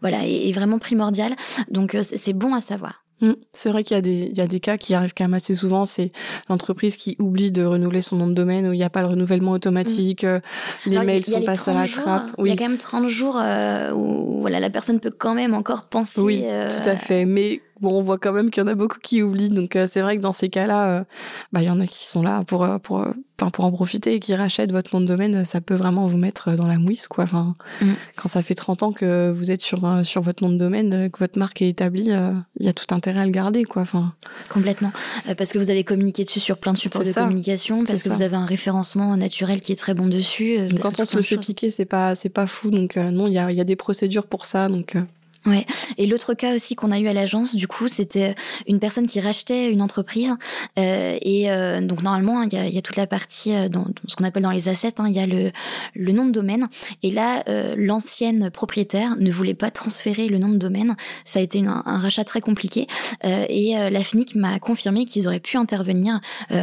voilà, 0.00 0.26
est, 0.26 0.48
est 0.48 0.52
vraiment 0.52 0.78
primordial. 0.78 1.34
Donc 1.70 1.96
c'est 2.02 2.32
bon 2.32 2.54
à 2.54 2.60
savoir. 2.60 3.04
Mm. 3.20 3.32
C'est 3.52 3.70
vrai 3.70 3.82
qu'il 3.82 3.96
y, 3.96 3.98
a 3.98 4.00
des, 4.00 4.28
il 4.30 4.36
y 4.36 4.40
a 4.40 4.46
des 4.46 4.60
cas 4.60 4.76
qui 4.76 4.94
arrivent 4.94 5.14
quand 5.16 5.24
même 5.24 5.34
assez 5.34 5.54
souvent. 5.54 5.84
C'est 5.84 6.12
l'entreprise 6.48 6.96
qui 6.96 7.16
oublie 7.18 7.52
de 7.52 7.64
renouveler 7.64 8.00
son 8.00 8.16
nom 8.16 8.26
de 8.26 8.34
domaine 8.34 8.66
où 8.66 8.72
il 8.72 8.78
n'y 8.78 8.84
a 8.84 8.90
pas 8.90 9.02
le 9.02 9.08
renouvellement 9.08 9.52
automatique, 9.52 10.24
mm. 10.24 10.26
euh, 10.26 10.40
les 10.86 10.98
mails 10.98 11.24
sont 11.24 11.42
passés 11.42 11.70
à 11.70 11.74
la 11.74 11.86
trappe. 11.86 12.30
Oui. 12.38 12.48
Il 12.48 12.52
y 12.52 12.54
a 12.54 12.56
quand 12.56 12.68
même 12.68 12.78
30 12.78 13.08
jours 13.08 13.38
euh, 13.38 13.92
où 13.92 14.40
voilà, 14.40 14.60
la 14.60 14.70
personne 14.70 15.00
peut 15.00 15.12
quand 15.16 15.34
même 15.34 15.54
encore 15.54 15.84
penser. 15.84 16.20
Oui, 16.20 16.42
euh, 16.44 16.68
tout 16.68 16.88
à 16.88 16.96
fait. 16.96 17.24
Mais 17.24 17.60
bon, 17.80 17.98
on 17.98 18.02
voit 18.02 18.18
quand 18.18 18.32
même 18.32 18.50
qu'il 18.50 18.62
y 18.62 18.64
en 18.64 18.68
a 18.68 18.74
beaucoup 18.74 18.98
qui 18.98 19.22
oublient. 19.22 19.48
Donc 19.48 19.76
euh, 19.76 19.86
c'est 19.86 20.00
vrai 20.00 20.16
que 20.16 20.22
dans 20.22 20.32
ces 20.32 20.48
cas-là, 20.48 20.88
euh, 20.88 21.04
bah 21.52 21.62
il 21.62 21.66
y 21.66 21.70
en 21.70 21.80
a 21.80 21.86
qui 21.86 22.04
sont 22.04 22.22
là 22.22 22.42
pour 22.46 22.64
euh, 22.64 22.78
pour 22.78 23.04
pour 23.36 23.64
en 23.64 23.72
profiter 23.72 24.14
et 24.14 24.20
qui 24.20 24.34
rachètent 24.34 24.70
votre 24.70 24.94
nom 24.94 25.00
de 25.00 25.06
domaine. 25.06 25.46
Ça 25.46 25.62
peut 25.62 25.74
vraiment 25.74 26.06
vous 26.06 26.18
mettre 26.18 26.52
dans 26.52 26.66
la 26.66 26.76
mouise, 26.76 27.06
quoi. 27.06 27.24
Enfin, 27.24 27.54
mm. 27.80 27.92
quand 28.16 28.28
ça 28.28 28.42
fait 28.42 28.54
30 28.54 28.82
ans 28.82 28.92
que 28.92 29.30
vous 29.30 29.50
êtes 29.50 29.62
sur 29.62 30.04
sur 30.04 30.20
votre 30.20 30.42
nom 30.42 30.50
de 30.50 30.58
domaine, 30.58 31.10
que 31.10 31.18
votre 31.18 31.38
marque 31.38 31.62
est 31.62 31.68
établie, 31.70 32.10
il 32.10 32.66
y 32.66 32.68
a 32.68 32.72
tout 32.74 32.94
intérêt 32.94 33.20
à 33.20 33.24
le 33.24 33.30
garder, 33.30 33.64
quoi. 33.64 33.80
Enfin, 33.80 34.12
complètement, 34.50 34.92
parce 35.38 35.52
que 35.52 35.58
vous 35.58 35.70
avez 35.70 35.84
communiqué 35.84 36.24
dessus 36.24 36.40
sur 36.40 36.58
plein 36.58 36.74
de 36.74 36.78
supports 36.78 37.02
de 37.02 37.12
communication, 37.12 37.84
parce 37.84 38.02
que 38.02 38.10
vous 38.10 38.22
avez 38.22 38.36
un 38.36 38.44
référencement 38.44 39.16
naturel 39.16 39.62
qui 39.62 39.72
est 39.72 39.80
très 39.80 39.94
bon 39.94 40.06
dessus. 40.06 40.58
quand 40.82 41.00
on 41.00 41.06
se 41.06 41.16
le 41.16 41.22
fait 41.22 41.38
piquer, 41.38 41.70
c'est 41.70 41.86
pas 41.86 42.12
pas 42.34 42.46
fou. 42.46 42.70
Donc 42.70 42.96
non, 42.96 43.26
il 43.26 43.32
y 43.32 43.38
a 43.38 43.50
il 43.50 43.56
y 43.56 43.60
a 43.62 43.64
des 43.64 43.76
procédures 43.76 44.26
pour 44.26 44.44
ça. 44.44 44.68
Donc 44.68 44.98
Ouais. 45.46 45.64
Et 45.96 46.06
l'autre 46.06 46.34
cas 46.34 46.54
aussi 46.54 46.74
qu'on 46.74 46.90
a 46.90 46.98
eu 46.98 47.08
à 47.08 47.14
l'agence, 47.14 47.56
du 47.56 47.66
coup, 47.66 47.88
c'était 47.88 48.34
une 48.66 48.78
personne 48.78 49.06
qui 49.06 49.20
rachetait 49.20 49.70
une 49.72 49.80
entreprise. 49.80 50.34
Euh, 50.78 51.16
et 51.22 51.50
euh, 51.50 51.80
donc 51.80 52.02
normalement, 52.02 52.42
il 52.42 52.52
y 52.52 52.56
a, 52.56 52.68
y 52.68 52.76
a, 52.76 52.82
toute 52.82 52.96
la 52.96 53.06
partie 53.06 53.54
euh, 53.54 53.70
dans, 53.70 53.86
ce 54.06 54.16
qu'on 54.16 54.24
appelle 54.24 54.42
dans 54.42 54.50
les 54.50 54.68
assets, 54.68 54.94
hein, 54.98 55.06
il 55.08 55.14
y 55.14 55.18
a 55.18 55.26
le, 55.26 55.50
le 55.94 56.12
nom 56.12 56.26
de 56.26 56.30
domaine. 56.30 56.68
Et 57.02 57.10
là, 57.10 57.42
euh, 57.48 57.74
l'ancienne 57.78 58.50
propriétaire 58.50 59.16
ne 59.18 59.30
voulait 59.30 59.54
pas 59.54 59.70
transférer 59.70 60.28
le 60.28 60.36
nom 60.36 60.50
de 60.50 60.58
domaine. 60.58 60.94
Ça 61.24 61.38
a 61.38 61.42
été 61.42 61.58
une, 61.58 61.68
un 61.68 61.98
rachat 61.98 62.24
très 62.24 62.42
compliqué. 62.42 62.86
Euh, 63.24 63.46
et 63.48 63.74
la 63.90 64.04
FNIC 64.04 64.34
m'a 64.34 64.58
confirmé 64.58 65.06
qu'ils 65.06 65.26
auraient 65.26 65.40
pu 65.40 65.56
intervenir 65.56 66.20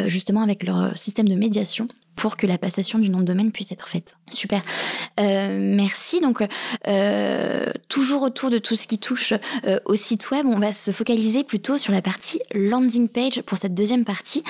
justement 0.07 0.41
avec 0.41 0.63
leur 0.63 0.97
système 0.97 1.27
de 1.27 1.35
médiation 1.35 1.87
pour 2.17 2.35
que 2.35 2.45
la 2.45 2.57
passation 2.57 2.99
du 2.99 3.09
nom 3.09 3.19
de 3.19 3.23
domaine 3.23 3.51
puisse 3.51 3.71
être 3.71 3.87
faite. 3.87 4.17
Super. 4.29 4.61
Euh, 5.19 5.57
merci. 5.57 6.19
Donc, 6.19 6.43
euh, 6.87 7.65
toujours 7.87 8.23
autour 8.23 8.49
de 8.49 8.57
tout 8.57 8.75
ce 8.75 8.87
qui 8.87 8.97
touche 8.97 9.33
euh, 9.65 9.79
au 9.85 9.95
site 9.95 10.31
web, 10.31 10.45
on 10.45 10.59
va 10.59 10.73
se 10.73 10.91
focaliser 10.91 11.43
plutôt 11.43 11.77
sur 11.77 11.93
la 11.93 12.01
partie 12.01 12.41
landing 12.53 13.07
page 13.07 13.41
pour 13.43 13.57
cette 13.57 13.73
deuxième 13.73 14.03
partie. 14.03 14.43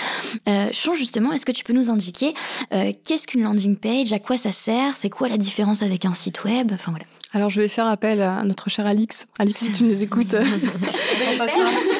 Euh, 0.47 0.71
justement, 0.95 1.33
est-ce 1.33 1.45
que 1.45 1.51
tu 1.51 1.63
peux 1.63 1.73
nous 1.73 1.89
indiquer 1.89 2.33
euh, 2.73 2.93
qu'est-ce 3.03 3.27
qu'une 3.27 3.43
landing 3.43 3.75
page, 3.75 4.13
à 4.13 4.19
quoi 4.19 4.37
ça 4.37 4.51
sert, 4.51 4.95
c'est 4.95 5.09
quoi 5.09 5.27
la 5.27 5.37
différence 5.37 5.83
avec 5.83 6.05
un 6.05 6.13
site 6.13 6.43
web? 6.45 6.71
Enfin 6.73 6.91
voilà. 6.91 7.05
Alors, 7.33 7.49
je 7.49 7.59
vais 7.59 7.67
faire 7.67 7.87
appel 7.87 8.21
à 8.21 8.43
notre 8.43 8.69
cher 8.69 8.85
Alix. 8.85 9.27
Alix, 9.37 9.65
si 9.65 9.73
tu 9.73 9.83
nous 9.83 10.01
écoutes. 10.01 10.35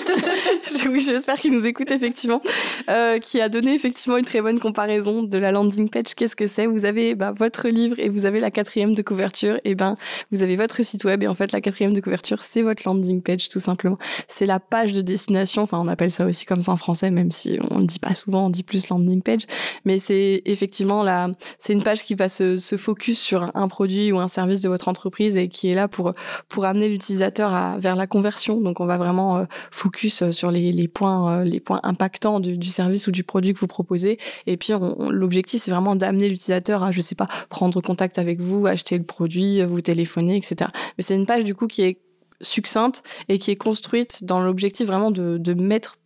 oui, 0.89 0.99
j'espère 0.99 1.35
qu'il 1.35 1.51
nous 1.51 1.65
écoute 1.65 1.91
effectivement, 1.91 2.41
euh, 2.89 3.19
qui 3.19 3.41
a 3.41 3.49
donné 3.49 3.73
effectivement 3.73 4.17
une 4.17 4.25
très 4.25 4.41
bonne 4.41 4.59
comparaison 4.59 5.23
de 5.23 5.37
la 5.37 5.51
landing 5.51 5.89
page. 5.89 6.15
Qu'est-ce 6.15 6.35
que 6.35 6.47
c'est? 6.47 6.65
Vous 6.65 6.85
avez 6.85 7.15
bah, 7.15 7.31
votre 7.35 7.67
livre 7.67 7.95
et 7.99 8.09
vous 8.09 8.25
avez 8.25 8.39
la 8.39 8.51
quatrième 8.51 8.93
de 8.93 9.01
couverture. 9.01 9.59
Et 9.63 9.75
ben, 9.75 9.97
vous 10.31 10.41
avez 10.41 10.55
votre 10.55 10.83
site 10.83 11.03
web 11.05 11.23
et 11.23 11.27
en 11.27 11.35
fait 11.35 11.51
la 11.51 11.61
quatrième 11.61 11.93
de 11.93 12.01
couverture, 12.01 12.41
c'est 12.41 12.61
votre 12.61 12.83
landing 12.85 13.21
page 13.21 13.49
tout 13.49 13.59
simplement. 13.59 13.97
C'est 14.27 14.45
la 14.45 14.59
page 14.59 14.93
de 14.93 15.01
destination. 15.01 15.63
Enfin, 15.63 15.79
on 15.79 15.87
appelle 15.87 16.11
ça 16.11 16.25
aussi 16.25 16.45
comme 16.45 16.61
ça 16.61 16.71
en 16.71 16.77
français, 16.77 17.11
même 17.11 17.31
si 17.31 17.59
on 17.71 17.79
ne 17.79 17.85
dit 17.85 17.99
pas 17.99 18.13
souvent, 18.13 18.47
on 18.47 18.49
dit 18.49 18.63
plus 18.63 18.89
landing 18.89 19.21
page. 19.21 19.45
Mais 19.85 19.99
c'est 19.99 20.41
effectivement 20.45 21.03
la, 21.03 21.29
c'est 21.57 21.73
une 21.73 21.83
page 21.83 22.03
qui 22.03 22.15
va 22.15 22.29
se, 22.29 22.57
se 22.57 22.77
focus 22.77 23.19
sur 23.19 23.51
un 23.55 23.67
produit 23.67 24.11
ou 24.11 24.19
un 24.19 24.27
service 24.27 24.61
de 24.61 24.69
votre 24.69 24.87
entreprise 24.87 25.37
et 25.37 25.47
qui 25.47 25.69
est 25.69 25.75
là 25.75 25.87
pour 25.87 26.13
pour 26.49 26.65
amener 26.65 26.89
l'utilisateur 26.89 27.77
vers 27.79 27.95
la 27.95 28.07
conversion. 28.07 28.59
Donc, 28.61 28.79
on 28.79 28.85
va 28.85 28.97
vraiment 28.97 29.37
euh, 29.37 29.45
focus 29.71 30.29
sur 30.31 30.51
les 30.51 30.56
les, 30.57 30.88
points, 30.88 31.39
euh, 31.39 31.44
les 31.44 31.59
points 31.59 31.80
impactants 31.83 32.39
du, 32.39 32.69
service 32.69 33.07
ou 33.07 33.12
du 33.12 33.24
produit 33.24 33.54
que 33.54 33.59
vous 33.59 33.68
proposez. 33.68 34.19
Et 34.45 34.57
puis, 34.57 34.74
l'objectif, 35.09 35.62
c'est 35.62 35.71
vraiment 35.71 35.95
d'amener 35.95 36.30
l'utilisateur 36.30 36.83
à, 36.83 36.92
je 36.92 37.01
sais 37.01 37.15
pas, 37.15 37.27
prendre 37.50 37.81
contact 37.81 38.19
avec 38.19 38.42
vous, 38.42 38.68
acheter 38.68 38.98
le 38.98 39.04
produit, 39.04 39.63
vous 39.63 39.81
téléphoner, 39.81 40.36
etc. 40.38 40.69
Mais 40.98 41.04
c'est 41.04 41.15
une 41.15 41.25
page, 41.25 41.44
du 41.44 41.56
coup, 41.56 41.68
qui 41.68 41.83
est 41.83 42.00
succincte 42.42 43.04
et 43.30 43.39
qui 43.39 43.51
est 43.51 43.56
construite 43.56 44.24
dans 44.24 44.42
l'objectif 44.42 44.88
vraiment 44.88 45.12
de, 45.12 45.38
de 45.38 45.54
mettre, 45.54 45.98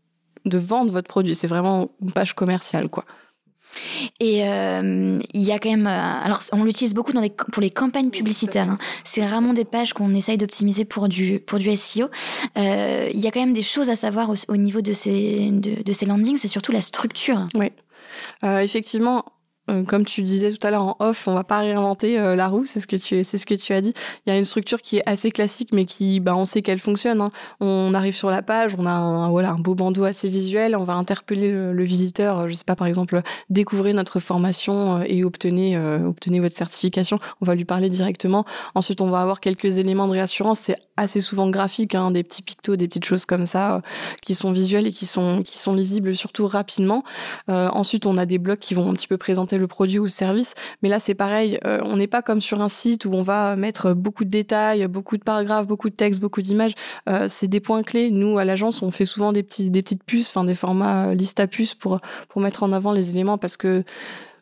de 0.46 0.58
vendre 0.58 0.92
votre 0.92 1.08
produit. 1.08 1.36
C'est 1.36 1.48
vraiment 1.48 1.92
une 2.02 2.12
page 2.12 2.34
commerciale, 2.34 2.90
quoi. 2.90 3.06
Et 4.20 4.48
euh, 4.48 5.20
il 5.34 5.42
y 5.42 5.52
a 5.52 5.60
quand 5.60 5.70
même, 5.70 5.88
euh, 5.88 6.24
alors 6.24 6.42
on 6.52 6.64
l'utilise 6.64 6.94
beaucoup 6.94 7.14
dans 7.14 7.22
les, 7.22 7.30
pour 7.30 7.62
les 7.62 7.70
campagnes 7.70 8.10
publicitaires. 8.10 8.70
Hein. 8.70 8.78
C'est 9.04 9.26
rarement 9.26 9.54
des 9.54 9.66
pages 9.66 9.94
qu'on 9.94 10.14
essaye 10.14 10.38
d'optimiser 10.38 10.86
pour 10.86 11.08
du 11.08 11.40
pour 11.40 11.60
du 11.60 11.76
SEO. 11.76 12.10
Euh, 12.58 13.10
il 13.14 13.20
y 13.20 13.28
a 13.28 13.32
quand 13.32 13.40
même 13.40 13.54
des 13.54 13.62
choses 13.62 13.90
à 13.90 13.96
savoir 13.96 14.32
au, 14.48 14.58
niveau 14.58 14.82
de 14.82 14.94
ces 14.94 15.52
de, 15.52 15.84
de 15.84 15.94
ces 15.94 16.06
landings. 16.06 16.38
C'est 16.38 16.48
surtout 16.48 16.72
la 16.72 16.82
structure. 16.82 17.46
Oui, 17.56 17.72
effectivement 18.44 19.26
comme 19.88 20.06
tu 20.06 20.24
disais 20.24 20.52
tout 20.52 20.66
à 20.66 20.72
l'heure 20.72 20.84
en 20.84 20.96
off, 21.00 21.28
on 21.28 21.34
va 21.34 21.44
pas 21.44 21.60
réinventer 21.60 22.20
euh, 22.20 22.36
la 22.36 22.48
roue, 22.48 22.66
c'est 22.66 22.80
ce 22.80 22.88
que 22.88 22.96
tu 22.96 23.24
c'est 23.24 23.38
ce 23.38 23.46
que 23.46 23.54
tu 23.54 23.74
as 23.74 23.82
dit. 23.82 23.94
Il 24.26 24.34
y 24.34 24.36
a 24.36 24.38
une 24.38 24.46
structure 24.46 24.82
qui 24.82 24.98
est 24.98 25.04
assez 25.08 25.32
classique, 25.32 25.70
mais 25.72 25.86
qui, 25.86 26.20
bah, 26.20 26.36
on 26.36 26.46
sait 26.46 26.62
qu'elle 26.62 26.80
fonctionne. 26.80 27.22
Hein. 27.22 27.32
On 27.60 27.94
arrive 27.94 28.16
sur 28.16 28.30
la 28.30 28.42
page, 28.42 28.76
on 28.78 28.86
a 28.86 28.92
un, 28.92 29.30
voilà 29.30 29.52
un 29.52 29.60
beau 29.60 29.76
bandeau 29.76 30.04
assez 30.04 30.28
visuel, 30.30 30.76
on 30.76 30.84
va 30.84 30.94
interpeller 30.94 31.52
le, 31.52 31.84
visiteur. 31.84 32.40
Euh, 32.40 32.48
je 32.48 32.56
sais 32.56 32.64
pas, 32.66 32.76
par 32.76 32.88
exemple, 32.88 33.22
découvrez 33.50 33.94
notre 33.94 34.20
formation 34.20 35.04
et 35.04 35.24
obtenez 35.24 35.78
obtenez 35.78 36.40
votre 36.40 36.56
certification. 36.56 37.18
On 37.42 37.46
va 37.46 37.56
lui 37.56 37.66
parler 37.66 37.90
directement. 37.90 38.46
Ensuite, 38.76 39.02
on 39.02 39.10
va 39.10 39.22
avoir 39.22 39.40
quelques 39.40 39.78
éléments 39.78 40.08
de 40.08 40.14
réassurance. 40.14 40.60
C'est 40.60 40.78
assez 41.02 41.22
souvent 41.22 41.50
graphique, 41.50 41.96
hein, 41.96 42.12
des 42.12 42.24
petits 42.24 42.42
pictos, 42.42 42.76
des 42.76 42.88
petites 42.88 43.06
choses 43.06 43.26
comme 43.26 43.46
ça, 43.46 43.82
qui 44.22 44.36
sont 44.36 44.52
visuelles 44.52 44.88
et 44.88 44.92
qui 44.92 45.06
sont 45.06 45.44
qui 45.44 45.58
sont 45.58 45.74
lisibles 45.74 46.16
surtout 46.16 46.48
rapidement. 46.48 47.04
ensuite, 47.48 48.06
on 48.06 48.18
a 48.18 48.26
des 48.26 48.38
blocs 48.38 48.60
qui 48.60 48.74
vont 48.74 48.90
un 48.90 48.94
petit 48.94 49.08
peu 49.08 49.18
présenter 49.18 49.58
le 49.58 49.68
produit 49.68 50.00
ou 50.00 50.04
le 50.04 50.10
service. 50.10 50.56
Mais 50.82 50.90
là, 50.90 51.00
c'est 51.00 51.16
pareil. 51.16 51.60
Euh, 51.66 51.80
on 51.84 51.98
n'est 51.98 52.08
pas 52.08 52.22
comme 52.22 52.42
sur 52.42 52.62
un 52.62 52.70
site 52.70 53.06
où 53.06 53.12
on 53.14 53.24
va 53.24 53.56
mettre 53.56 53.94
beaucoup 53.94 54.24
de 54.24 54.30
détails, 54.30 54.88
beaucoup 54.88 55.18
de 55.18 55.24
paragraphes, 55.24 55.68
beaucoup 55.68 55.90
de 55.90 55.96
textes, 55.96 56.20
beaucoup 56.20 56.42
d'images. 56.42 56.74
Euh, 57.10 57.26
c'est 57.28 57.48
des 57.48 57.60
points 57.60 57.84
clés. 57.84 58.12
Nous, 58.12 58.38
à 58.38 58.46
l'agence, 58.46 58.82
on 58.82 58.92
fait 58.92 59.06
souvent 59.06 59.32
des 59.32 59.42
des 59.42 59.82
petites 59.82 60.04
puces, 60.04 60.34
des 60.46 60.54
formats 60.54 61.08
euh, 61.08 61.14
liste 61.14 61.40
à 61.40 61.48
puces 61.48 61.76
pour 61.76 62.00
pour 62.30 62.42
mettre 62.42 62.64
en 62.64 62.72
avant 62.72 62.92
les 62.92 63.12
éléments 63.12 63.38
parce 63.38 63.58
que 63.58 63.84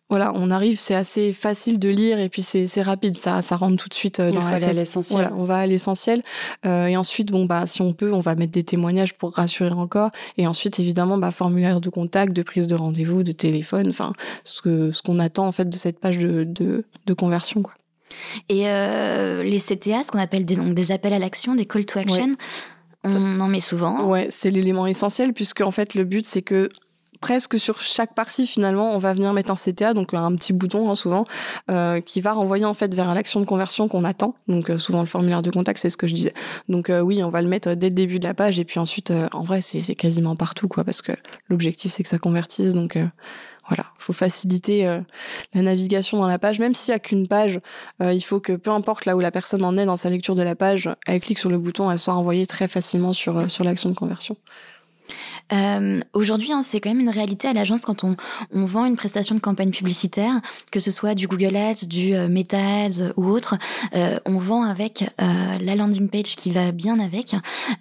voilà, 0.10 0.32
on 0.34 0.50
arrive, 0.50 0.80
c'est 0.80 0.96
assez 0.96 1.34
facile 1.34 1.78
de 1.78 1.89
lire 1.89 2.20
et 2.20 2.30
puis 2.30 2.42
c'est 2.42 2.82
rapide, 2.82 3.16
ça, 3.16 3.42
ça 3.44 3.56
rentre 3.56 3.84
tout 3.84 3.89
de 3.89 3.94
suite 3.94 4.20
euh, 4.20 4.32
dans 4.32 4.42
Il 4.42 4.48
faut 4.48 4.54
aller 4.56 4.66
à 4.66 4.74
l'essentiel. 4.74 5.20
Voilà, 5.20 5.36
on 5.36 5.46
va 5.46 5.60
à 5.60 5.68
l'essentiel 5.68 6.24
euh, 6.66 6.88
et 6.88 6.98
ensuite, 6.98 7.32
bon 7.32 7.46
bah, 7.46 7.66
si 7.68 7.82
on 7.82 7.94
peut, 7.94 8.12
on 8.12 8.20
va 8.20 8.34
mettre 8.34 8.51
des 8.51 8.63
témoignages 8.63 9.13
pour 9.13 9.34
rassurer 9.34 9.72
encore 9.72 10.10
et 10.38 10.48
ensuite, 10.48 10.80
évidemment, 10.80 11.20
bah, 11.20 11.30
formulaire 11.30 11.80
de 11.80 11.89
contact, 11.89 12.34
de 12.34 12.42
prise 12.42 12.66
de 12.66 12.75
rendez-vous, 12.75 13.22
de 13.22 13.32
téléphone, 13.32 13.89
enfin, 13.89 14.13
ce 14.44 14.62
que 14.62 14.92
ce 14.92 15.04
qu'on 15.04 15.20
attend 15.20 15.46
en 15.46 15.51
fait 15.51 15.70
de 15.70 15.75
cette 15.75 16.00
page 16.00 16.18
de 16.18 16.44
de, 16.44 16.86
de 17.06 17.13
conversion, 17.13 17.62
quoi. 17.62 17.74
Et 18.50 18.68
euh, 18.68 19.44
les 19.44 19.60
CTA, 19.60 20.01
ce 20.04 20.12
qu'on 20.12 20.18
appelle 20.20 20.44
des, 20.44 20.56
donc, 20.56 20.74
des 20.74 20.92
appels 20.92 21.13
à 21.13 21.20
l'action, 21.20 21.54
des 21.54 21.66
call 21.66 21.86
to 21.86 22.00
action. 22.00 22.36
On 23.04 23.39
en 23.39 23.48
met 23.48 23.60
souvent. 23.60 24.04
Ouais, 24.06 24.28
c'est 24.30 24.51
l'élément 24.51 24.86
essentiel 24.86 25.34
puisque 25.34 25.62
en 25.62 25.72
fait 25.72 25.94
le 25.96 26.04
but 26.04 26.25
c'est 26.25 26.42
que 26.42 26.70
presque 27.20 27.60
sur 27.60 27.82
chaque 27.82 28.14
partie 28.14 28.48
finalement 28.48 28.92
on 28.96 28.98
va 28.98 29.14
venir 29.14 29.34
mettre 29.34 29.52
un 29.52 29.56
CTA 29.56 29.94
donc 29.94 30.14
un 30.14 30.36
petit 30.36 30.54
bouton 30.54 30.90
hein, 30.90 30.96
souvent 30.96 31.26
euh, 31.70 32.02
qui 32.02 32.22
va 32.22 32.34
renvoyer 32.34 32.66
en 32.66 32.74
fait 32.74 32.94
vers 32.94 33.14
l'action 33.14 33.40
de 33.40 33.46
conversion 33.46 33.88
qu'on 33.88 34.04
attend. 34.04 34.36
Donc 34.48 34.70
euh, 34.70 34.78
souvent 34.78 35.02
le 35.02 35.08
formulaire 35.08 35.42
de 35.42 35.52
contact 35.52 35.80
c'est 35.80 35.90
ce 35.90 35.98
que 35.98 36.08
je 36.08 36.16
disais. 36.16 36.34
Donc 36.68 36.90
euh, 36.90 37.02
oui 37.02 37.24
on 37.24 37.30
va 37.30 37.42
le 37.42 37.48
mettre 37.48 37.74
dès 37.74 37.90
le 37.90 37.96
début 37.96 38.20
de 38.20 38.28
la 38.28 38.34
page 38.34 38.60
et 38.60 38.66
puis 38.66 38.80
ensuite 38.80 39.12
euh, 39.12 39.28
en 39.34 39.44
vrai 39.44 39.62
c'est 39.62 39.96
quasiment 39.96 40.36
partout 40.36 40.68
quoi 40.68 40.84
parce 40.84 41.02
que 41.02 41.12
l'objectif 41.50 41.92
c'est 41.92 42.04
que 42.04 42.10
ça 42.10 42.20
convertisse. 42.20 42.74
Donc 42.74 42.96
euh, 42.96 43.06
voilà, 43.70 43.86
faut 44.00 44.14
faciliter 44.14 44.88
euh, 44.88 45.00
la 45.54 45.62
navigation 45.62 46.20
dans 46.20 46.28
la 46.28 46.40
page, 46.40 46.60
même 46.60 46.74
s'il 46.74 46.92
y 46.92 46.96
a 46.96 47.00
qu'une 47.00 47.28
page, 47.28 47.60
euh, 48.02 48.12
il 48.12 48.22
faut 48.22 48.40
que 48.40 48.54
peu 48.54 48.72
importe 48.72 49.06
là 49.06 49.16
où 49.16 49.20
la 49.20 49.30
personne 49.30 49.64
en 49.64 49.78
est 49.78 49.86
dans 49.86 49.96
sa 49.96 50.10
lecture 50.10 50.34
de 50.34 50.42
la 50.42 50.56
page, 50.56 50.90
elle 51.06 51.22
clique 51.22 51.38
sur 51.38 51.52
le 51.52 51.60
bouton, 51.60 51.90
elle 51.92 52.00
soit 52.00 52.16
renvoyée 52.16 52.48
très 52.48 52.68
facilement 52.68 53.14
sur, 53.14 53.38
euh, 53.38 53.48
sur 53.48 53.64
l'action 53.64 53.92
de 53.92 53.96
conversion. 53.96 54.38
Euh, 55.53 56.00
Aujourd'hui, 56.13 56.51
hein, 56.51 56.62
c'est 56.63 56.79
quand 56.79 56.89
même 56.89 57.00
une 57.00 57.10
réalité 57.10 57.48
à 57.48 57.53
l'agence 57.53 57.86
quand 57.86 58.03
on, 58.03 58.15
on, 58.53 58.65
vend 58.65 58.86
une 58.86 58.96
prestation 58.96 59.36
de 59.36 59.39
campagne 59.39 59.72
publicitaire, 59.72 60.34
que 60.72 60.79
ce 60.79 60.91
soit 60.91 61.15
du 61.15 61.27
Google 61.27 61.56
Ads, 61.56 61.88
du 61.88 62.13
euh, 62.13 62.27
Meta 62.27 62.58
Ads 62.58 63.13
ou 63.15 63.27
autre, 63.27 63.56
euh, 63.96 64.20
on 64.25 64.38
vend 64.38 64.63
avec 64.63 65.03
euh, 65.22 65.58
la 65.60 65.75
landing 65.75 66.10
page 66.10 66.36
qui 66.36 66.51
va 66.51 66.72
bien 66.72 67.00
avec, 67.00 67.36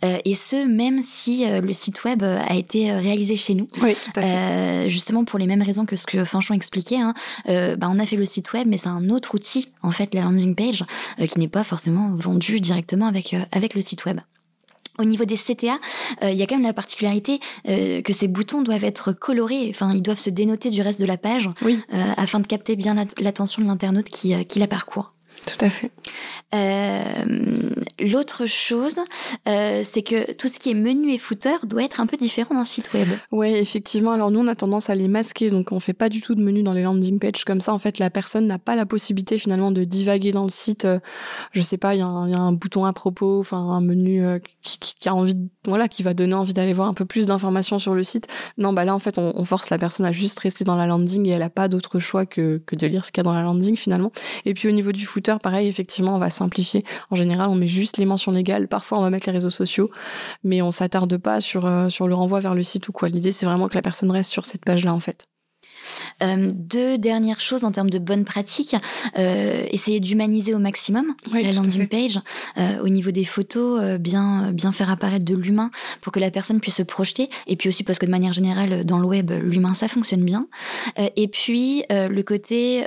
euh, 0.05 0.19
et 0.25 0.35
ce 0.35 0.67
même 0.67 1.03
si 1.03 1.47
euh, 1.47 1.61
le 1.61 1.73
site 1.73 2.05
web 2.05 2.23
a 2.23 2.55
été 2.55 2.93
réalisé 2.93 3.37
chez 3.37 3.55
nous. 3.55 3.69
Oui, 3.83 3.95
tout 3.95 4.21
à 4.21 4.23
fait. 4.23 4.91
justement 4.91 5.25
pour 5.25 5.39
les 5.39 5.47
mêmes 5.47 5.63
raisons 5.63 5.85
que 5.85 5.97
ce 5.97 6.07
que 6.07 6.25
Fanchon 6.25 6.55
expliquait, 6.55 7.01
hein, 7.01 7.15
bah, 7.47 7.89
on 7.91 7.99
a 7.99 8.07
fait 8.07 8.17
le 8.17 8.25
site 8.25 8.53
web, 8.53 8.67
mais 8.69 8.77
c'est 8.77 8.89
un 8.89 9.11
autre 9.11 9.35
outil 9.35 9.69
en 9.83 9.91
fait, 9.91 10.15
la 10.15 10.23
landing 10.23 10.55
page, 10.55 10.85
qui 11.29 11.39
n'est 11.39 11.49
pas 11.49 11.65
forcément 11.65 12.15
vendu 12.15 12.61
directement 12.61 13.07
avec 13.07 13.35
avec 13.53 13.75
le 13.75 13.81
site 13.81 14.05
web. 14.05 14.21
Au 14.99 15.05
niveau 15.05 15.25
des 15.25 15.37
CTA, 15.37 15.79
euh, 16.23 16.31
il 16.31 16.37
y 16.37 16.43
a 16.43 16.47
quand 16.47 16.57
même 16.57 16.65
la 16.65 16.73
particularité 16.73 17.41
euh, 17.69 18.03
que 18.03 18.13
ces 18.13 18.27
boutons 18.27 18.63
doivent 18.63 18.85
être 18.85 19.13
colorés, 19.13 19.69
enfin 19.71 19.93
ils 19.95 20.03
doivent 20.03 20.19
se 20.19 20.31
dénoter 20.31 20.71
du 20.71 20.83
reste 20.83 21.01
de 21.01 21.07
la 21.07 21.17
page 21.17 21.49
oui. 21.63 21.79
euh, 21.95 22.13
afin 22.17 22.41
de 22.41 22.47
capter 22.47 22.75
bien 22.75 22.97
l'attention 23.21 23.63
de 23.63 23.69
l'internaute 23.69 24.09
qui, 24.09 24.35
qui 24.47 24.59
la 24.59 24.67
parcourt. 24.67 25.13
Tout 25.47 25.65
à 25.65 25.71
fait. 25.71 25.91
Euh, 26.55 27.25
L'autre 28.01 28.47
chose, 28.47 29.01
euh, 29.49 29.83
c'est 29.85 30.03
que 30.03 30.33
tout 30.33 30.49
ce 30.49 30.59
qui 30.59 30.71
est 30.71 30.75
menu 30.75 31.13
et 31.13 31.19
footer 31.19 31.57
doit 31.65 31.83
être 31.83 32.01
un 32.01 32.07
peu 32.07 32.17
différent 32.17 32.55
d'un 32.55 32.65
site 32.65 32.93
web. 32.95 33.09
Oui, 33.33 33.49
effectivement. 33.49 34.13
Alors 34.13 34.31
nous, 34.31 34.41
on 34.41 34.47
a 34.47 34.55
tendance 34.55 34.89
à 34.89 34.95
les 34.95 35.09
masquer, 35.09 35.51
donc 35.51 35.73
on 35.73 35.81
fait 35.81 35.93
pas 35.93 36.09
du 36.09 36.21
tout 36.21 36.35
de 36.35 36.43
menu 36.43 36.63
dans 36.63 36.73
les 36.73 36.83
landing 36.83 37.19
pages 37.19 37.45
comme 37.45 37.61
ça. 37.61 37.73
En 37.73 37.79
fait, 37.79 37.99
la 37.99 38.11
personne 38.11 38.47
n'a 38.47 38.59
pas 38.59 38.77
la 38.77 38.87
possibilité 38.87 39.37
finalement 39.37 39.73
de 39.73 39.85
divaguer 39.85 40.33
dans 40.33 40.45
le 40.45 40.51
site. 40.51 40.85
Euh, 40.85 41.01
je 41.53 41.61
sais 41.61 41.77
pas, 41.77 41.95
il 41.95 41.99
y, 41.99 42.01
y, 42.01 42.03
a 42.03 42.07
un 42.07 42.53
bouton 42.53 42.85
à 42.85 42.93
propos, 42.93 43.41
enfin 43.41 43.59
un 43.59 43.81
menu 43.81 44.23
qui, 44.63 44.79
qui, 44.79 44.95
qui, 45.01 45.09
a 45.09 45.15
envie, 45.15 45.35
de, 45.35 45.49
voilà, 45.65 45.89
qui 45.89 46.03
va 46.03 46.15
donner 46.15 46.35
envie 46.35 46.53
d'aller 46.53 46.73
voir 46.73 46.89
un 46.89 46.95
peu 46.95 47.05
plus 47.05 47.27
d'informations 47.27 47.79
sur 47.79 47.95
le 47.95 48.03
site. 48.03 48.29
Non, 48.59 48.73
bah 48.73 48.85
là, 48.85 48.95
en 48.95 48.99
fait, 48.99 49.19
on, 49.19 49.33
on, 49.35 49.45
force 49.45 49.71
la 49.71 49.79
personne 49.79 50.07
à 50.07 50.13
juste 50.13 50.39
rester 50.39 50.65
dans 50.65 50.77
la 50.77 50.87
landing 50.87 51.27
et 51.27 51.31
elle 51.31 51.43
a 51.43 51.51
pas 51.51 51.69
d'autre 51.69 51.99
choix 51.99 52.27
que, 52.27 52.63
que 52.65 52.77
de 52.77 52.87
lire 52.87 53.05
ce 53.05 53.13
qu'il 53.13 53.21
y 53.21 53.23
a 53.23 53.25
dans 53.25 53.35
la 53.35 53.43
landing 53.43 53.77
finalement. 53.77 54.13
Et 54.45 54.55
puis 54.55 54.69
au 54.69 54.73
niveau 54.73 54.93
du 54.93 55.07
footer, 55.07 55.28
pareil, 55.37 55.69
effectivement, 55.69 56.15
on 56.15 56.19
va 56.19 56.31
simplifier. 56.31 56.85
En 57.11 57.17
général, 57.17 57.49
on 57.51 57.55
met 57.55 57.69
juste 57.69 57.99
les 57.99 58.07
mentions 58.07 58.33
légales. 58.33 58.69
Parfois, 58.69 58.99
on 58.99 59.03
va 59.03 59.11
mettre 59.11 59.29
les 59.29 59.35
réseaux 59.35 59.51
sociaux, 59.51 59.91
mais 60.45 60.63
on 60.63 60.71
s'attarde 60.71 61.19
pas 61.19 61.41
sur, 61.41 61.67
euh, 61.67 61.91
sur 61.91 62.09
le 62.09 62.15
renvoi 62.15 62.41
vers 62.41 62.55
le 62.55 62.63
site 62.63 62.89
ou 62.89 62.93
quoi. 62.93 63.11
L'idée, 63.11 63.33
c'est 63.33 63.45
vraiment 63.45 63.69
que 63.69 63.75
la 63.75 63.83
personne 63.83 64.11
reste 64.11 64.31
sur 64.31 64.47
cette 64.47 64.65
page-là, 64.65 64.95
en 64.95 65.01
fait. 65.01 65.27
Euh, 66.23 66.49
deux 66.53 66.99
dernières 66.99 67.41
choses 67.41 67.65
en 67.65 67.73
termes 67.73 67.91
de 67.91 67.99
bonnes 67.99 68.25
pratiques. 68.25 68.77
Euh, 69.19 69.67
essayer 69.71 70.01
d'humaniser 70.01 70.55
au 70.55 70.59
maximum 70.59 71.15
oui, 71.33 71.43
la 71.43 71.53
landing 71.53 71.87
page. 71.87 72.21
Euh, 72.57 72.81
au 72.83 72.89
niveau 72.89 73.11
des 73.11 73.25
photos, 73.25 73.81
euh, 73.81 73.99
bien, 73.99 74.53
bien 74.53 74.73
faire 74.73 74.91
apparaître 74.91 75.25
de 75.25 75.35
l'humain 75.35 75.71
pour 76.01 76.13
que 76.13 76.21
la 76.21 76.31
personne 76.31 76.61
puisse 76.61 76.77
se 76.77 76.83
projeter. 76.83 77.31
Et 77.47 77.57
puis 77.57 77.69
aussi 77.69 77.85
parce 77.85 77.99
que 77.99 78.07
de 78.07 78.11
manière 78.11 78.33
générale, 78.33 78.85
dans 78.85 78.99
le 78.99 79.07
web, 79.07 79.31
l'humain, 79.31 79.75
ça 79.75 79.89
fonctionne 79.89 80.25
bien. 80.25 80.47
Et 81.17 81.29
puis 81.29 81.85
le 81.91 82.23
côté 82.23 82.85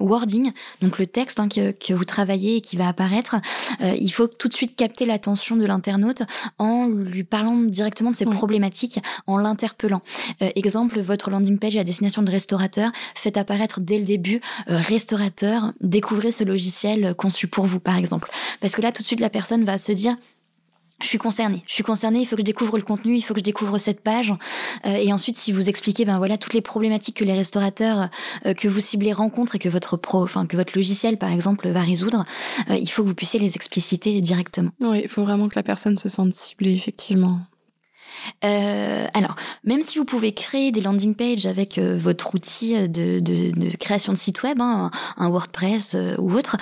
wording, 0.00 0.52
donc 0.82 0.98
le 0.98 1.06
texte 1.06 1.40
hein, 1.40 1.48
que, 1.48 1.72
que, 1.72 1.92
vous 1.94 2.04
travaillez 2.04 2.56
et 2.56 2.60
qui 2.60 2.76
va 2.76 2.88
apparaître, 2.88 3.36
il 3.80 4.10
faut 4.10 4.26
tout 4.26 4.48
de 4.48 4.54
suite 4.54 4.76
capter 4.76 5.06
l'attention 5.06 5.56
de 5.56 5.64
l'internaute 5.66 6.22
en 6.58 6.86
lui 6.86 7.24
parlant 7.24 7.56
directement 7.56 8.10
de 8.10 8.16
ses 8.16 8.26
oui. 8.26 8.34
problématiques, 8.34 9.00
en 9.26 9.36
l'interpellant. 9.38 10.02
exemple, 10.40 11.00
votre 11.00 11.30
landing 11.30 11.58
page 11.58 11.76
à 11.76 11.84
destination 11.84 12.19
de 12.22 12.30
restaurateur, 12.30 12.90
faites 13.14 13.36
apparaître 13.36 13.80
dès 13.80 13.98
le 13.98 14.04
début 14.04 14.40
euh, 14.68 14.76
restaurateur, 14.76 15.72
découvrez 15.80 16.30
ce 16.30 16.44
logiciel 16.44 17.14
conçu 17.14 17.46
pour 17.46 17.66
vous 17.66 17.80
par 17.80 17.96
exemple. 17.96 18.30
Parce 18.60 18.74
que 18.74 18.82
là 18.82 18.92
tout 18.92 19.02
de 19.02 19.06
suite 19.06 19.20
la 19.20 19.30
personne 19.30 19.64
va 19.64 19.78
se 19.78 19.92
dire 19.92 20.16
je 21.00 21.06
suis 21.06 21.18
concernée, 21.18 21.62
je 21.66 21.72
suis 21.72 21.82
concernée, 21.82 22.20
il 22.20 22.26
faut 22.26 22.36
que 22.36 22.42
je 22.42 22.46
découvre 22.46 22.76
le 22.76 22.84
contenu, 22.84 23.16
il 23.16 23.22
faut 23.22 23.32
que 23.32 23.40
je 23.40 23.44
découvre 23.44 23.78
cette 23.78 24.02
page. 24.02 24.34
Euh, 24.84 24.96
et 24.96 25.12
ensuite, 25.12 25.36
si 25.36 25.50
vous 25.50 25.68
expliquez, 25.68 26.04
ben 26.04 26.18
voilà, 26.18 26.36
toutes 26.36 26.52
les 26.52 26.60
problématiques 26.60 27.16
que 27.16 27.24
les 27.24 27.32
restaurateurs 27.32 28.10
euh, 28.44 28.54
que 28.54 28.68
vous 28.68 28.80
ciblez 28.80 29.12
rencontrent 29.12 29.56
et 29.56 29.58
que 29.58 29.68
votre 29.68 29.96
pro, 29.96 30.22
enfin 30.22 30.46
que 30.46 30.56
votre 30.56 30.76
logiciel, 30.76 31.16
par 31.16 31.30
exemple, 31.30 31.68
va 31.70 31.80
résoudre, 31.80 32.24
euh, 32.68 32.76
il 32.76 32.88
faut 32.88 33.02
que 33.02 33.08
vous 33.08 33.14
puissiez 33.14 33.40
les 33.40 33.56
expliciter 33.56 34.20
directement. 34.20 34.70
Oui, 34.80 35.00
il 35.04 35.08
faut 35.08 35.24
vraiment 35.24 35.48
que 35.48 35.56
la 35.56 35.62
personne 35.62 35.96
se 35.96 36.08
sente 36.08 36.34
ciblée, 36.34 36.72
effectivement. 36.72 37.40
Euh, 38.44 39.06
alors, 39.12 39.36
même 39.64 39.82
si 39.82 39.98
vous 39.98 40.04
pouvez 40.04 40.32
créer 40.32 40.72
des 40.72 40.80
landing 40.80 41.14
pages 41.14 41.46
avec 41.46 41.78
euh, 41.78 41.96
votre 41.98 42.34
outil 42.34 42.88
de, 42.88 43.76
création 43.76 44.12
de 44.12 44.18
site 44.18 44.42
web, 44.42 44.60
hein, 44.60 44.90
un 45.16 45.28
WordPress 45.28 45.94
euh, 45.94 46.14
ou 46.18 46.32
autre, 46.34 46.56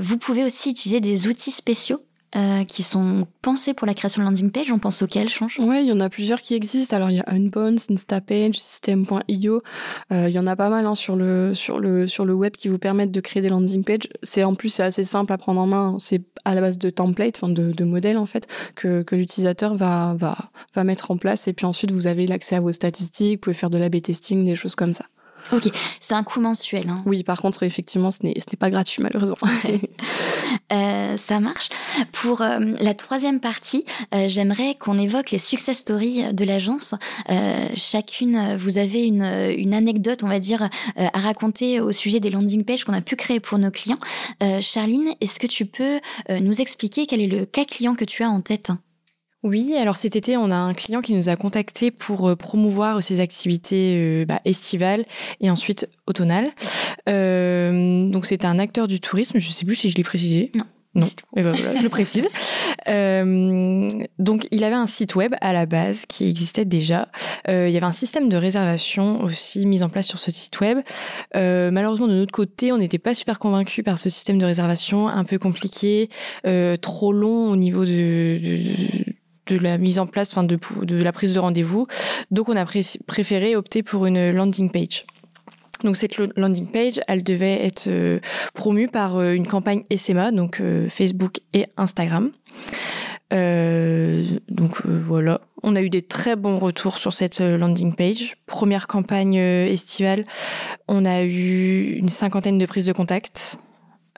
vous 0.00 0.18
pouvez 0.18 0.44
aussi 0.44 0.70
utiliser 0.70 1.00
des 1.00 1.28
outils 1.28 1.50
spéciaux 1.50 2.00
euh, 2.36 2.64
qui 2.64 2.82
sont 2.82 3.26
pensés 3.42 3.74
pour 3.74 3.86
la 3.86 3.94
création 3.94 4.22
de 4.22 4.26
landing 4.26 4.50
page. 4.50 4.72
On 4.72 4.78
pense 4.78 5.02
auxquels, 5.02 5.28
change? 5.28 5.56
Oui, 5.58 5.80
il 5.82 5.88
y 5.88 5.92
en 5.92 6.00
a 6.00 6.08
plusieurs 6.08 6.40
qui 6.40 6.54
existent. 6.54 6.96
Alors, 6.96 7.10
il 7.10 7.16
y 7.16 7.20
a 7.20 7.24
Unbounce, 7.26 7.90
Instapage, 7.90 8.56
System.io. 8.56 9.62
Euh, 10.12 10.28
il 10.28 10.34
y 10.34 10.38
en 10.38 10.46
a 10.46 10.56
pas 10.56 10.68
mal 10.68 10.86
hein, 10.86 10.94
sur, 10.94 11.16
le, 11.16 11.54
sur, 11.54 11.78
le, 11.78 12.06
sur 12.06 12.24
le 12.24 12.34
web 12.34 12.52
qui 12.52 12.68
vous 12.68 12.78
permettent 12.78 13.12
de 13.12 13.20
créer 13.20 13.42
des 13.42 13.48
landing 13.48 13.84
pages. 13.84 14.08
En 14.44 14.54
plus 14.54 14.68
c'est 14.68 14.82
assez 14.82 15.04
simple 15.04 15.32
à 15.32 15.38
prendre 15.38 15.60
en 15.60 15.66
main. 15.66 15.96
C'est 15.98 16.22
à 16.44 16.54
la 16.54 16.60
base 16.60 16.78
de 16.78 16.90
templates, 16.90 17.44
de, 17.44 17.72
de 17.72 17.84
modèles 17.84 18.18
en 18.18 18.26
fait, 18.26 18.46
que, 18.74 19.02
que 19.02 19.16
l'utilisateur 19.16 19.74
va, 19.74 20.14
va, 20.18 20.36
va 20.74 20.84
mettre 20.84 21.10
en 21.10 21.16
place. 21.16 21.48
Et 21.48 21.52
puis 21.52 21.66
ensuite, 21.66 21.90
vous 21.90 22.06
avez 22.06 22.26
l'accès 22.26 22.56
à 22.56 22.60
vos 22.60 22.72
statistiques, 22.72 23.38
vous 23.38 23.40
pouvez 23.44 23.54
faire 23.54 23.70
de 23.70 23.78
l'A-B 23.78 24.00
testing, 24.02 24.44
des 24.44 24.56
choses 24.56 24.74
comme 24.74 24.92
ça. 24.92 25.06
Ok, 25.52 25.70
c'est 26.00 26.14
un 26.14 26.22
coût 26.22 26.40
mensuel. 26.40 26.88
Hein. 26.88 27.02
Oui, 27.06 27.22
par 27.24 27.40
contre, 27.40 27.62
effectivement, 27.62 28.10
ce 28.10 28.18
n'est 28.22 28.34
pas 28.58 28.70
gratuit, 28.70 29.02
malheureusement. 29.02 29.36
euh, 30.72 31.16
ça 31.16 31.40
marche. 31.40 31.68
Pour 32.12 32.42
euh, 32.42 32.58
la 32.80 32.94
troisième 32.94 33.40
partie, 33.40 33.84
euh, 34.14 34.26
j'aimerais 34.28 34.74
qu'on 34.74 34.98
évoque 34.98 35.30
les 35.30 35.38
success 35.38 35.78
stories 35.78 36.34
de 36.34 36.44
l'agence. 36.44 36.94
Chacune, 37.76 38.56
vous 38.56 38.78
avez 38.78 39.04
une, 39.04 39.22
une, 39.22 39.74
anecdote, 39.74 40.22
on 40.22 40.28
va 40.28 40.38
dire, 40.38 40.68
à 40.96 41.18
raconter 41.18 41.80
au 41.80 41.92
sujet 41.92 42.20
des 42.20 42.30
landing 42.30 42.64
pages 42.64 42.84
qu'on 42.84 42.92
a 42.92 43.00
pu 43.00 43.16
créer 43.16 43.40
pour 43.40 43.58
nos 43.58 43.70
clients. 43.70 43.98
Charline, 44.60 45.14
est-ce 45.20 45.38
que 45.38 45.46
tu 45.46 45.66
peux 45.66 46.00
nous 46.40 46.60
expliquer 46.60 47.06
quel 47.06 47.20
est 47.20 47.26
le 47.26 47.46
cas 47.46 47.64
client 47.64 47.94
que 47.94 48.04
tu 48.04 48.22
as 48.22 48.30
en 48.30 48.40
tête? 48.40 48.70
Oui, 49.44 49.76
alors 49.76 49.96
cet 49.96 50.16
été, 50.16 50.36
on 50.36 50.50
a 50.50 50.56
un 50.56 50.74
client 50.74 51.00
qui 51.00 51.14
nous 51.14 51.28
a 51.28 51.36
contacté 51.36 51.90
pour 51.90 52.36
promouvoir 52.36 53.02
ses 53.02 53.20
activités 53.20 53.94
euh, 53.96 54.24
bah, 54.24 54.40
estivales 54.44 55.04
et 55.40 55.48
ensuite 55.48 55.88
automnales. 56.06 56.50
Euh, 57.08 58.08
donc 58.08 58.26
c'était 58.26 58.46
un 58.46 58.58
acteur 58.58 58.88
du 58.88 59.00
tourisme, 59.00 59.38
je 59.38 59.48
ne 59.48 59.52
sais 59.52 59.64
plus 59.64 59.76
si 59.76 59.90
je 59.90 59.96
l'ai 59.96 60.02
précisé. 60.02 60.50
Non. 60.56 60.64
Non, 60.94 61.06
et 61.36 61.42
ben 61.42 61.52
voilà, 61.52 61.76
je 61.76 61.82
le 61.82 61.88
précise. 61.88 62.28
Euh, 62.86 63.86
donc, 64.18 64.46
il 64.50 64.64
avait 64.64 64.74
un 64.74 64.86
site 64.86 65.14
web 65.14 65.34
à 65.42 65.52
la 65.52 65.66
base 65.66 66.06
qui 66.06 66.26
existait 66.26 66.64
déjà. 66.64 67.08
Euh, 67.48 67.68
il 67.68 67.74
y 67.74 67.76
avait 67.76 67.84
un 67.84 67.92
système 67.92 68.30
de 68.30 68.36
réservation 68.36 69.22
aussi 69.22 69.66
mis 69.66 69.82
en 69.82 69.90
place 69.90 70.06
sur 70.06 70.18
ce 70.18 70.30
site 70.30 70.58
web. 70.60 70.78
Euh, 71.36 71.70
malheureusement, 71.70 72.06
de 72.06 72.14
notre 72.14 72.32
côté, 72.32 72.72
on 72.72 72.78
n'était 72.78 72.98
pas 72.98 73.12
super 73.12 73.38
convaincus 73.40 73.84
par 73.84 73.98
ce 73.98 74.08
système 74.08 74.38
de 74.38 74.46
réservation, 74.46 75.06
un 75.06 75.24
peu 75.24 75.38
compliqué, 75.38 76.08
euh, 76.46 76.76
trop 76.76 77.12
long 77.12 77.50
au 77.50 77.56
niveau 77.56 77.84
de, 77.84 78.38
de 78.40 79.07
de 79.48 79.58
la 79.58 79.78
mise 79.78 79.98
en 79.98 80.06
place, 80.06 80.28
enfin 80.30 80.44
de, 80.44 80.58
de 80.82 81.02
la 81.02 81.12
prise 81.12 81.34
de 81.34 81.38
rendez-vous. 81.40 81.86
Donc 82.30 82.48
on 82.48 82.56
a 82.56 82.64
pré 82.64 82.80
préféré 83.06 83.56
opter 83.56 83.82
pour 83.82 84.06
une 84.06 84.30
landing 84.30 84.70
page. 84.70 85.04
Donc 85.84 85.96
cette 85.96 86.16
landing 86.36 86.70
page, 86.70 87.00
elle 87.06 87.22
devait 87.22 87.64
être 87.64 87.86
euh, 87.86 88.18
promue 88.54 88.88
par 88.88 89.16
euh, 89.16 89.32
une 89.32 89.46
campagne 89.46 89.84
SMA, 89.96 90.32
donc 90.32 90.60
euh, 90.60 90.88
Facebook 90.88 91.38
et 91.52 91.66
Instagram. 91.76 92.32
donc 93.30 94.86
voilà, 94.86 95.40
on 95.62 95.76
a 95.76 95.82
eu 95.82 95.90
des 95.90 96.02
très 96.02 96.34
bons 96.34 96.58
retours 96.58 96.98
sur 96.98 97.12
cette 97.12 97.40
landing 97.40 97.94
page. 97.94 98.36
Première 98.46 98.86
campagne 98.86 99.36
estivale, 99.36 100.24
on 100.88 101.04
a 101.04 101.22
eu 101.22 101.92
une 101.92 102.08
cinquantaine 102.08 102.58
de 102.58 102.66
prises 102.66 102.86
de 102.86 102.92
contact, 102.92 103.58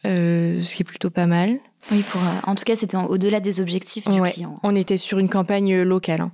ce 0.04 0.74
qui 0.74 0.82
est 0.82 0.84
plutôt 0.84 1.10
pas 1.10 1.26
mal. 1.26 1.58
Oui, 1.90 2.02
pour, 2.08 2.20
en 2.44 2.54
tout 2.54 2.64
cas, 2.64 2.76
c'était 2.76 2.96
au-delà 2.96 3.40
des 3.40 3.60
objectifs 3.60 4.08
du 4.08 4.20
ouais, 4.20 4.32
client. 4.32 4.54
On 4.62 4.76
était 4.76 4.96
sur 4.96 5.18
une 5.18 5.28
campagne 5.28 5.82
locale, 5.82 6.20
hein, 6.20 6.32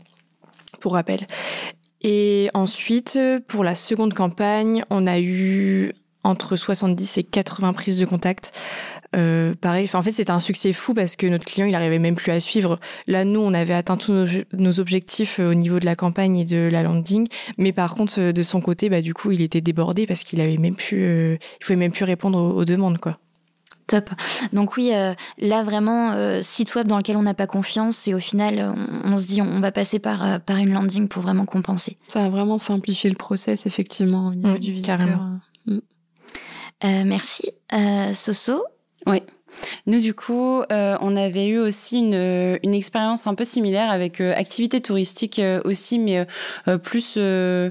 pour 0.80 0.92
rappel. 0.92 1.26
Et 2.02 2.50
ensuite, 2.54 3.18
pour 3.48 3.64
la 3.64 3.74
seconde 3.74 4.14
campagne, 4.14 4.84
on 4.90 5.06
a 5.06 5.18
eu 5.18 5.92
entre 6.26 6.56
70 6.56 7.18
et 7.18 7.22
80 7.22 7.72
prises 7.72 7.98
de 7.98 8.04
contact. 8.04 8.52
Euh, 9.14 9.54
pareil, 9.54 9.88
en 9.94 10.02
fait, 10.02 10.10
c'était 10.10 10.32
un 10.32 10.40
succès 10.40 10.72
fou 10.72 10.92
parce 10.92 11.16
que 11.16 11.26
notre 11.26 11.44
client, 11.44 11.66
il 11.66 11.74
arrivait 11.74 11.98
même 11.98 12.16
plus 12.16 12.32
à 12.32 12.40
suivre. 12.40 12.78
Là, 13.06 13.24
nous, 13.24 13.40
on 13.40 13.54
avait 13.54 13.74
atteint 13.74 13.96
tous 13.96 14.12
nos, 14.52 14.80
objectifs 14.80 15.38
euh, 15.40 15.52
au 15.52 15.54
niveau 15.54 15.78
de 15.78 15.84
la 15.84 15.94
campagne 15.94 16.36
et 16.36 16.44
de 16.44 16.68
la 16.70 16.82
landing, 16.82 17.26
mais 17.56 17.72
par 17.72 17.94
contre, 17.94 18.20
euh, 18.20 18.32
de 18.32 18.42
son 18.42 18.60
côté, 18.60 18.90
bah, 18.90 19.00
du 19.00 19.14
coup, 19.14 19.30
il 19.30 19.40
était 19.40 19.60
débordé 19.60 20.06
parce 20.06 20.24
qu'il 20.24 20.40
avait 20.40 20.58
même 20.58 20.74
plus, 20.74 21.34
il 21.34 21.64
pouvait 21.64 21.76
même 21.76 21.92
plus 21.92 22.04
répondre 22.04 22.38
aux, 22.38 22.64
demandes, 22.64 22.98
quoi. 22.98 23.18
Top. 23.86 24.10
Donc 24.52 24.76
oui, 24.76 24.90
là 25.38 25.62
vraiment, 25.62 26.42
site 26.42 26.74
web 26.74 26.88
dans 26.88 26.96
lequel 26.96 27.16
on 27.16 27.22
n'a 27.22 27.34
pas 27.34 27.46
confiance 27.46 28.08
et 28.08 28.14
au 28.14 28.18
final, 28.18 28.74
on, 29.04 29.16
se 29.16 29.26
dit 29.26 29.42
on, 29.42 29.60
va 29.60 29.70
passer 29.70 30.00
par, 30.00 30.40
par 30.40 30.56
une 30.56 30.72
landing 30.72 31.06
pour 31.06 31.22
vraiment 31.22 31.44
compenser. 31.44 31.96
Ça 32.08 32.24
a 32.24 32.28
vraiment 32.28 32.58
simplifié 32.58 33.08
le 33.10 33.16
process, 33.16 33.64
effectivement, 33.66 34.28
au 34.28 34.34
niveau 34.34 34.54
mmh, 34.54 34.58
du 34.58 34.72
visiteur. 34.72 34.98
Mmh. 35.66 35.78
merci. 37.04 37.50
Soso, 38.12 38.64
oui. 39.06 39.22
Nous, 39.86 40.00
du 40.00 40.14
coup, 40.14 40.62
euh, 40.72 40.96
on 41.00 41.16
avait 41.16 41.46
eu 41.46 41.58
aussi 41.58 41.98
une, 41.98 42.58
une 42.62 42.74
expérience 42.74 43.26
un 43.26 43.34
peu 43.34 43.44
similaire 43.44 43.90
avec 43.90 44.20
euh, 44.20 44.34
activité 44.34 44.80
touristique 44.80 45.38
euh, 45.38 45.60
aussi, 45.64 45.98
mais 45.98 46.26
plus 46.82 47.16
là, 47.16 47.70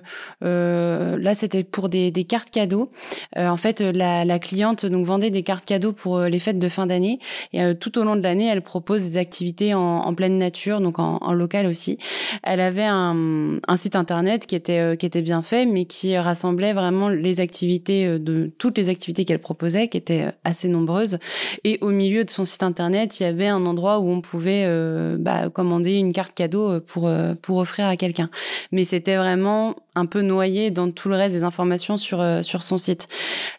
c'était 1.33 1.63
pour 1.63 1.89
des, 1.89 2.11
des, 2.11 2.23
cartes 2.23 2.49
cadeaux. 2.49 2.91
en 3.35 3.57
fait, 3.57 3.81
la, 3.81 4.25
la, 4.25 4.39
cliente 4.39 4.85
donc 4.85 5.05
vendait 5.05 5.29
des 5.29 5.43
cartes 5.43 5.65
cadeaux 5.65 5.93
pour 5.93 6.19
les 6.21 6.39
fêtes 6.39 6.59
de 6.59 6.69
fin 6.69 6.85
d'année, 6.85 7.19
et 7.53 7.75
tout 7.75 7.97
au 7.97 8.03
long 8.03 8.15
de 8.15 8.21
l'année, 8.21 8.47
elle 8.47 8.61
propose 8.61 9.03
des 9.03 9.17
activités 9.17 9.73
en, 9.73 9.79
en 9.79 10.13
pleine 10.13 10.37
nature, 10.37 10.81
donc 10.81 10.99
en, 10.99 11.17
en, 11.17 11.33
local 11.33 11.67
aussi. 11.67 11.97
Elle 12.43 12.61
avait 12.61 12.85
un, 12.85 13.59
un 13.67 13.77
site 13.77 13.95
internet 13.95 14.45
qui 14.45 14.55
était 14.55 14.97
qui 14.97 15.05
était 15.05 15.21
bien 15.21 15.43
fait, 15.43 15.65
mais 15.65 15.85
qui 15.85 16.17
rassemblait 16.17 16.73
vraiment 16.73 17.09
les 17.09 17.39
activités 17.39 18.19
de 18.19 18.51
toutes 18.57 18.77
les 18.77 18.89
activités 18.89 19.25
qu'elle 19.25 19.39
proposait, 19.39 19.87
qui 19.87 19.97
étaient 19.97 20.31
assez 20.43 20.67
nombreuses, 20.67 21.17
et 21.63 21.74
au 21.81 21.89
milieu 21.89 22.23
de 22.23 22.29
son 22.29 22.45
site 22.45 22.63
internet, 22.63 23.19
il 23.19 23.23
y 23.23 23.25
avait 23.25 23.47
un 23.47 23.65
endroit 23.65 23.99
où 23.99 24.09
on 24.09 24.21
pouvait 24.21 24.63
euh, 24.65 25.17
bah, 25.19 25.49
commander 25.49 25.95
une 25.95 26.13
carte 26.13 26.33
cadeau 26.33 26.71
euh, 26.71 26.79
pour 26.79 27.07
euh, 27.07 27.33
pour 27.41 27.57
offrir 27.57 27.85
à 27.85 27.97
quelqu'un. 27.97 28.29
Mais 28.71 28.83
c'était 28.83 29.15
vraiment 29.15 29.75
un 29.95 30.05
peu 30.05 30.21
noyé 30.21 30.71
dans 30.71 30.91
tout 30.91 31.09
le 31.09 31.15
reste 31.15 31.35
des 31.35 31.43
informations 31.43 31.97
sur 31.97 32.23
sur 32.43 32.63
son 32.63 32.77
site. 32.77 33.07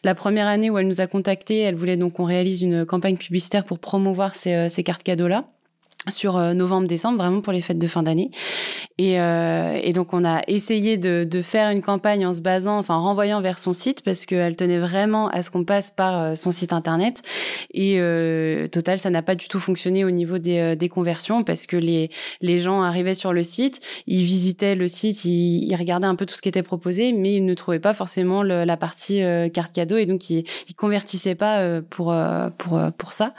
La 0.04 0.14
première 0.14 0.46
année 0.46 0.70
où 0.70 0.78
elle 0.78 0.88
nous 0.88 1.00
a 1.00 1.06
contactés, 1.06 1.60
elle 1.60 1.74
voulait 1.74 1.96
donc 1.96 2.14
qu'on 2.14 2.24
réalise 2.24 2.62
une 2.62 2.84
campagne 2.84 3.16
publicitaire 3.16 3.64
pour 3.64 3.78
promouvoir 3.78 4.34
ces, 4.34 4.68
ces 4.68 4.82
cartes 4.82 5.02
cadeaux 5.02 5.28
là 5.28 5.44
sur 6.08 6.36
euh, 6.36 6.54
novembre-décembre, 6.54 7.18
vraiment 7.18 7.40
pour 7.40 7.52
les 7.52 7.60
fêtes 7.60 7.78
de 7.78 7.86
fin 7.86 8.02
d'année. 8.02 8.30
Et, 8.98 9.20
euh, 9.20 9.78
et, 9.82 9.92
donc 9.92 10.14
on 10.14 10.24
a 10.24 10.40
essayé 10.46 10.96
de, 10.96 11.24
de, 11.24 11.42
faire 11.42 11.70
une 11.70 11.82
campagne 11.82 12.26
en 12.26 12.32
se 12.32 12.40
basant, 12.40 12.78
enfin 12.78 12.94
en 12.94 13.02
renvoyant 13.02 13.42
vers 13.42 13.58
son 13.58 13.74
site 13.74 14.02
parce 14.02 14.24
qu'elle 14.24 14.56
tenait 14.56 14.78
vraiment 14.78 15.28
à 15.28 15.42
ce 15.42 15.50
qu'on 15.50 15.64
passe 15.64 15.90
par 15.90 16.18
euh, 16.18 16.34
son 16.34 16.50
site 16.50 16.72
internet. 16.72 17.20
Et 17.74 17.96
euh, 17.98 18.66
total, 18.68 18.98
ça 18.98 19.10
n'a 19.10 19.20
pas 19.20 19.34
du 19.34 19.48
tout 19.48 19.60
fonctionné 19.60 20.04
au 20.04 20.10
niveau 20.10 20.38
des, 20.38 20.58
euh, 20.60 20.74
des, 20.76 20.88
conversions 20.88 21.42
parce 21.44 21.66
que 21.66 21.76
les, 21.76 22.10
les 22.40 22.58
gens 22.58 22.80
arrivaient 22.82 23.12
sur 23.12 23.34
le 23.34 23.42
site, 23.42 23.80
ils 24.06 24.24
visitaient 24.24 24.76
le 24.76 24.88
site, 24.88 25.26
ils, 25.26 25.64
ils 25.64 25.76
regardaient 25.76 26.06
un 26.06 26.14
peu 26.14 26.24
tout 26.24 26.34
ce 26.34 26.40
qui 26.40 26.48
était 26.48 26.62
proposé, 26.62 27.12
mais 27.12 27.34
ils 27.34 27.44
ne 27.44 27.54
trouvaient 27.54 27.80
pas 27.80 27.92
forcément 27.92 28.42
le, 28.42 28.64
la 28.64 28.76
partie 28.78 29.20
carte 29.52 29.74
cadeau 29.74 29.98
et 29.98 30.06
donc 30.06 30.30
ils, 30.30 30.44
ils 30.68 30.74
convertissaient 30.74 31.34
pas 31.34 31.82
pour 31.82 32.14
pour 32.56 32.80
pour 32.96 33.12
ça. 33.12 33.34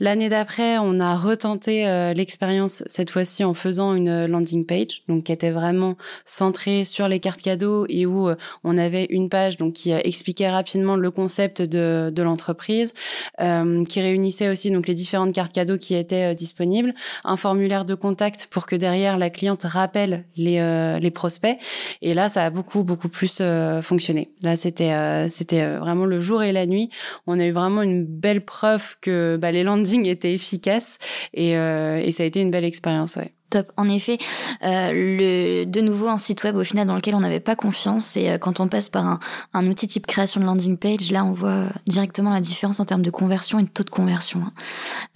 L'année 0.00 0.28
d'après, 0.28 0.78
on 0.78 0.98
a 1.00 1.16
retenté 1.16 1.86
euh, 1.86 2.12
l'expérience 2.14 2.82
cette 2.86 3.10
fois-ci 3.10 3.44
en 3.44 3.54
faisant 3.54 3.94
une 3.94 4.26
landing 4.26 4.66
page, 4.66 5.02
donc 5.08 5.24
qui 5.24 5.32
était 5.32 5.50
vraiment 5.50 5.96
centrée 6.24 6.84
sur 6.84 7.08
les 7.08 7.20
cartes 7.20 7.42
cadeaux 7.42 7.86
et 7.88 8.06
où 8.06 8.28
euh, 8.28 8.34
on 8.64 8.76
avait 8.76 9.06
une 9.10 9.28
page 9.28 9.56
donc 9.56 9.74
qui 9.74 9.92
euh, 9.92 10.00
expliquait 10.02 10.50
rapidement 10.50 10.96
le 10.96 11.10
concept 11.10 11.62
de, 11.62 12.10
de 12.10 12.22
l'entreprise, 12.22 12.92
qui 13.38 14.00
réunissait 14.00 14.48
aussi 14.48 14.70
donc 14.70 14.88
les 14.88 14.94
différentes 14.94 15.34
cartes 15.34 15.52
cadeaux 15.52 15.78
qui 15.78 15.94
étaient 15.94 16.34
disponibles, 16.34 16.94
un 17.24 17.36
formulaire 17.36 17.84
de 17.84 17.94
contact 17.94 18.46
pour 18.50 18.66
que 18.66 18.76
derrière 18.76 19.18
la 19.18 19.30
cliente 19.30 19.62
rappelle 19.64 20.24
les, 20.36 20.98
les 21.00 21.10
prospects. 21.10 21.56
Et 22.02 22.14
là, 22.14 22.28
ça 22.28 22.44
a 22.44 22.50
beaucoup 22.50 22.84
beaucoup 22.84 23.08
plus 23.08 23.42
fonctionné. 23.82 24.30
Là, 24.42 24.56
c'était 24.56 25.28
c'était 25.28 25.76
vraiment 25.76 26.06
le 26.06 26.20
jour 26.20 26.42
et 26.42 26.52
la 26.52 26.66
nuit. 26.66 26.90
On 27.26 27.38
a 27.38 27.44
eu 27.44 27.52
vraiment 27.52 27.82
une 27.82 28.04
belle 28.04 28.44
preuve 28.44 28.96
que 29.00 29.36
bah, 29.40 29.52
les 29.52 29.64
landings 29.84 30.08
étaient 30.08 30.34
efficaces 30.34 30.98
et 31.32 31.56
euh, 31.56 32.00
et 32.02 32.12
ça 32.12 32.22
a 32.22 32.26
été 32.26 32.40
une 32.40 32.50
belle 32.50 32.64
expérience, 32.64 33.16
ouais. 33.16 33.32
Top. 33.50 33.70
En 33.76 33.88
effet, 33.88 34.18
euh, 34.64 34.90
le, 34.92 35.64
de 35.64 35.80
nouveau 35.80 36.08
un 36.08 36.18
site 36.18 36.42
web 36.42 36.56
au 36.56 36.64
final 36.64 36.88
dans 36.88 36.96
lequel 36.96 37.14
on 37.14 37.20
n'avait 37.20 37.38
pas 37.38 37.54
confiance 37.54 38.16
et 38.16 38.30
euh, 38.30 38.38
quand 38.38 38.58
on 38.58 38.66
passe 38.66 38.88
par 38.88 39.06
un, 39.06 39.20
un, 39.52 39.66
outil 39.68 39.86
type 39.86 40.06
création 40.06 40.40
de 40.40 40.46
landing 40.46 40.76
page, 40.76 41.12
là 41.12 41.24
on 41.24 41.32
voit 41.32 41.68
directement 41.86 42.30
la 42.30 42.40
différence 42.40 42.80
en 42.80 42.84
termes 42.84 43.02
de 43.02 43.10
conversion 43.10 43.60
et 43.60 43.62
de 43.62 43.68
taux 43.68 43.84
de 43.84 43.90
conversion. 43.90 44.42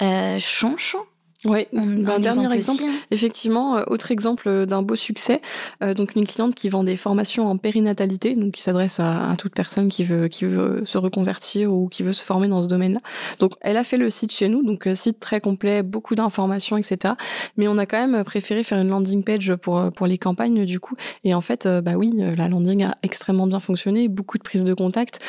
Euh, 0.03 0.39
chonchon 0.39 1.01
oui, 1.45 1.69
ben, 1.73 2.09
un 2.09 2.19
dernier 2.19 2.53
exemple, 2.53 2.83
hein. 2.85 2.93
effectivement, 3.13 3.77
euh, 3.77 3.85
autre 3.87 4.11
exemple 4.11 4.49
euh, 4.49 4.67
d'un 4.67 4.83
beau 4.83 4.97
succès, 4.97 5.41
euh, 5.85 5.95
donc 5.95 6.17
une 6.17 6.27
cliente 6.27 6.57
qui 6.57 6.69
vend 6.69 6.83
des 6.83 6.97
formations 6.97 7.49
en 7.49 7.57
périnatalité, 7.57 8.35
donc 8.35 8.55
qui 8.55 8.63
s'adresse 8.65 8.99
à, 8.99 9.37
toute 9.39 9.55
personne 9.55 9.89
qui 9.89 10.03
veut 10.03 10.27
qui 10.27 10.47
veut 10.47 10.83
se 10.85 10.99
reconvertir 10.99 11.73
ou 11.73 11.89
qui 11.89 12.03
veut 12.03 12.13
se 12.13 12.25
former 12.25 12.49
dans 12.49 12.61
ce 12.61 12.67
domaine-là. 12.67 12.99
Donc 13.39 13.53
elle 13.61 13.77
a 13.77 13.85
fait 13.85 13.99
le 13.99 14.11
site 14.11 14.33
chez 14.33 14.49
nous, 14.49 14.65
donc 14.65 14.89
site 14.95 15.21
très 15.21 15.41
complet, 15.41 15.85
beaucoup 15.85 16.17
d'informations, 16.17 16.77
etc. 16.77 17.15
Mais 17.57 17.69
on 17.69 17.79
a 17.79 17.87
quand 17.87 18.05
même 18.05 18.25
préféré 18.25 18.65
faire 18.65 18.79
une 18.81 18.89
landing 18.89 19.23
page 19.23 19.55
pour 19.55 19.93
pour 19.93 20.09
les 20.09 20.19
campagnes 20.19 20.65
du 20.65 20.81
coup. 20.81 20.97
Et 21.23 21.35
en 21.35 21.41
fait, 21.41 21.69
bah 21.69 21.93
oui, 21.95 22.11
la 22.37 22.49
landing 22.49 22.83
a 22.83 22.97
extrêmement 23.05 23.47
bien 23.47 23.61
fonctionné, 23.61 24.09
beaucoup 24.09 24.39
de 24.39 24.43
prises 24.43 24.65
de 24.65 24.75
contact 24.75 25.21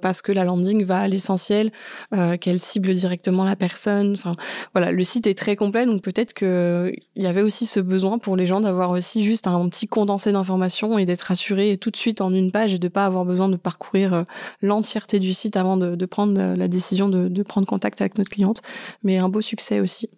parce 0.00 0.22
que 0.22 0.30
la 0.30 0.44
landing 0.44 0.84
va 0.84 1.00
à 1.00 1.08
l'essentiel, 1.08 1.72
qu'elle 2.40 2.60
cible 2.60 2.92
directement 2.92 3.42
la 3.42 3.56
personne. 3.56 4.12
Enfin 4.12 4.36
voilà, 4.72 4.92
le 4.92 5.02
site 5.02 5.26
est 5.26 5.34
très 5.36 5.55
complet, 5.56 5.86
donc 5.86 6.02
peut-être 6.02 6.34
qu'il 6.34 6.94
y 7.16 7.26
avait 7.26 7.42
aussi 7.42 7.66
ce 7.66 7.80
besoin 7.80 8.18
pour 8.18 8.36
les 8.36 8.46
gens 8.46 8.60
d'avoir 8.60 8.90
aussi 8.90 9.22
juste 9.22 9.46
un 9.46 9.68
petit 9.68 9.86
condensé 9.86 10.32
d'informations 10.32 10.98
et 10.98 11.06
d'être 11.06 11.22
rassurés 11.22 11.78
tout 11.78 11.90
de 11.90 11.96
suite 11.96 12.20
en 12.20 12.32
une 12.32 12.52
page 12.52 12.74
et 12.74 12.78
de 12.78 12.88
pas 12.88 13.06
avoir 13.06 13.24
besoin 13.24 13.48
de 13.48 13.56
parcourir 13.56 14.14
euh, 14.14 14.22
l'entièreté 14.62 15.18
du 15.18 15.32
site 15.32 15.56
avant 15.56 15.76
de, 15.76 16.06
prendre 16.06 16.54
la 16.54 16.68
décision 16.68 17.08
de 17.08 17.42
prendre 17.42 17.66
contact 17.66 18.00
avec 18.00 18.16
notre 18.18 18.30
cliente. 18.30 18.62
Mais 19.02 19.18
un 19.18 19.28
beau 19.28 19.40
succès 19.40 19.80
aussi. 19.80 20.08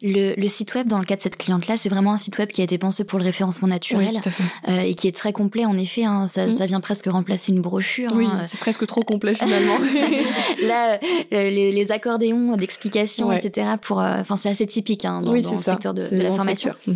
Le, 0.00 0.46
site 0.48 0.74
web, 0.74 0.88
dans 0.88 0.98
le 0.98 1.04
cas 1.04 1.16
de 1.16 1.22
cette 1.22 1.36
cliente-là, 1.36 1.76
c'est 1.76 1.88
vraiment 1.88 2.12
un 2.12 2.16
site 2.16 2.38
web 2.38 2.50
qui 2.50 2.60
a 2.60 2.64
été 2.64 2.78
pensé 2.78 3.04
pour 3.04 3.18
le 3.18 3.24
référencement 3.24 3.68
naturel 3.68 4.20
euh, 4.68 4.80
et 4.80 4.94
qui 4.94 5.08
est 5.08 5.16
très 5.16 5.32
complet 5.32 5.64
en 5.64 5.76
effet. 5.76 6.04
Hein, 6.04 6.28
ça, 6.28 6.46
mm. 6.46 6.52
ça, 6.52 6.66
vient 6.66 6.80
presque 6.80 7.06
remplacer 7.06 7.52
une 7.52 7.60
brochure. 7.60 8.12
Oui, 8.14 8.26
hein. 8.26 8.42
c'est 8.46 8.58
presque 8.58 8.86
trop 8.86 9.02
complet 9.02 9.34
finalement. 9.34 9.78
Là, 10.62 10.98
euh, 11.32 11.50
les, 11.50 11.72
les 11.72 11.92
accordéons 11.92 12.56
d'explications, 12.56 13.32
etc. 13.32 13.72
Pour, 13.80 14.00
euh, 14.00 14.18
enfin, 14.20 14.36
c'est 14.36 14.48
assez 14.48 14.66
typique 14.66 15.04
hein, 15.04 15.20
dans, 15.22 15.32
le 15.32 15.42
secteur 15.42 15.94
de, 15.94 16.02
la 16.16 16.30
formation. 16.30 16.74
Mm. 16.86 16.92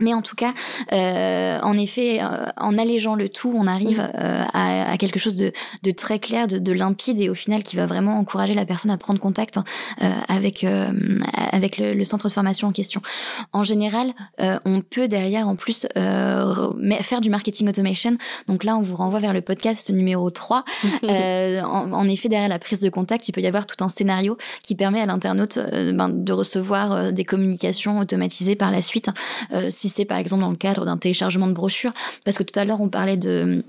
Mais 0.00 0.14
en 0.14 0.22
tout 0.22 0.36
cas, 0.36 0.54
euh, 0.92 1.58
en 1.62 1.76
effet, 1.76 2.20
euh, 2.20 2.46
en 2.56 2.78
allégeant 2.78 3.14
le 3.14 3.28
tout, 3.28 3.52
on 3.56 3.66
arrive 3.66 3.98
mm. 3.98 4.10
euh, 4.14 4.44
à, 4.52 4.92
à, 4.92 4.96
quelque 4.96 5.18
chose 5.18 5.36
de, 5.36 5.52
de 5.82 5.90
très 5.90 6.18
clair, 6.18 6.46
de, 6.46 6.58
de, 6.58 6.72
limpide 6.72 7.20
et 7.20 7.28
au 7.28 7.34
final 7.34 7.62
qui 7.62 7.76
va 7.76 7.86
vraiment 7.86 8.18
encourager 8.18 8.54
la 8.54 8.64
personne 8.64 8.90
à 8.90 8.96
prendre 8.96 9.18
contact 9.18 9.56
hein, 9.56 9.64
euh, 10.02 10.10
avec 10.28 10.62
euh, 10.64 10.90
avec 11.52 11.78
le, 11.78 11.94
le, 11.94 12.04
centre 12.04 12.28
de 12.28 12.32
formation 12.32 12.68
en 12.68 12.72
question. 12.72 13.00
En 13.52 13.64
général, 13.64 14.12
euh, 14.40 14.58
on 14.64 14.80
peut 14.80 15.08
derrière 15.08 15.48
en 15.48 15.56
plus 15.56 15.86
faire 15.94 17.20
du 17.20 17.30
marketing 17.30 17.68
automation. 17.68 18.16
Donc 18.46 18.64
là, 18.64 18.76
on 18.76 18.80
vous 18.80 18.96
renvoie 18.96 19.20
vers 19.20 19.32
le 19.32 19.40
podcast 19.40 19.90
numéro 19.90 20.30
3. 20.30 20.64
en, 21.02 21.92
en, 21.92 22.08
effet, 22.08 22.28
derrière 22.28 22.48
la 22.48 22.58
prise 22.58 22.80
de 22.80 22.90
contact, 22.90 23.28
il 23.28 23.32
peut 23.32 23.40
y 23.40 23.46
avoir 23.46 23.66
tout 23.66 23.82
un 23.82 23.88
scénario 23.88 24.36
qui 24.62 24.74
permet 24.74 25.00
à 25.00 25.06
l'internaute 25.06 25.58
ben, 25.72 26.08
de 26.08 26.32
recevoir 26.32 27.12
des 27.12 27.24
communications 27.24 27.98
automatisées 27.98 28.56
par 28.56 28.70
la 28.70 28.82
suite. 28.82 29.10
si 29.70 29.87
c'est 29.88 30.04
par 30.04 30.18
exemple 30.18 30.42
dans 30.42 30.50
le 30.50 30.56
cadre 30.56 30.84
d'un 30.84 30.96
téléchargement 30.96 31.46
de 31.46 31.52
brochure, 31.52 31.92
parce 32.24 32.38
que 32.38 32.42
tout 32.42 32.58
à 32.58 32.64
l'heure 32.64 32.80
on 32.80 32.88
parlait 32.88 33.16
de 33.16 33.64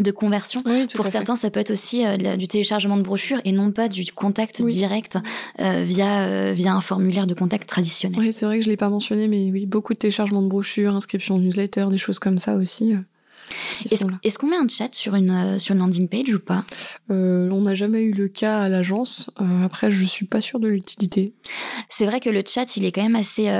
de 0.00 0.10
conversion. 0.10 0.62
Pour 0.94 1.06
certains, 1.06 1.36
ça 1.36 1.50
peut 1.50 1.60
être 1.60 1.70
aussi 1.70 2.06
euh, 2.06 2.36
du 2.36 2.48
téléchargement 2.48 2.96
de 2.96 3.02
brochure 3.02 3.40
et 3.44 3.52
non 3.52 3.72
pas 3.72 3.88
du 3.88 4.10
contact 4.12 4.64
direct 4.64 5.18
euh, 5.60 5.82
via 5.84 6.28
euh, 6.28 6.52
via 6.52 6.74
un 6.74 6.80
formulaire 6.80 7.26
de 7.26 7.34
contact 7.34 7.68
traditionnel. 7.68 8.18
Oui, 8.18 8.32
c'est 8.32 8.46
vrai 8.46 8.58
que 8.58 8.64
je 8.64 8.70
l'ai 8.70 8.78
pas 8.78 8.88
mentionné, 8.88 9.28
mais 9.28 9.50
oui, 9.50 9.66
beaucoup 9.66 9.92
de 9.92 9.98
téléchargement 9.98 10.42
de 10.42 10.48
brochures, 10.48 10.94
inscription 10.94 11.38
newsletter, 11.38 11.86
des 11.90 11.98
choses 11.98 12.18
comme 12.18 12.38
ça 12.38 12.54
aussi. 12.54 12.94
Est-ce 13.84 14.38
qu'on 14.38 14.46
met 14.46 14.56
un 14.56 14.66
chat 14.66 14.94
sur 14.94 15.14
une, 15.14 15.58
sur 15.58 15.74
une 15.74 15.80
landing 15.80 16.08
page 16.08 16.34
ou 16.34 16.38
pas? 16.38 16.64
On 17.10 17.60
n'a 17.60 17.74
jamais 17.74 18.00
eu 18.00 18.12
le 18.12 18.28
cas 18.28 18.60
à 18.60 18.68
l'agence. 18.70 19.28
après, 19.62 19.90
je 19.90 20.04
suis 20.06 20.24
pas 20.24 20.40
sûre 20.40 20.58
de 20.58 20.68
l'utilité. 20.68 21.34
C'est 21.90 22.06
vrai 22.06 22.20
que 22.20 22.30
le 22.30 22.42
chat, 22.46 22.78
il 22.78 22.86
est 22.86 22.92
quand 22.92 23.02
même 23.02 23.16
assez 23.16 23.50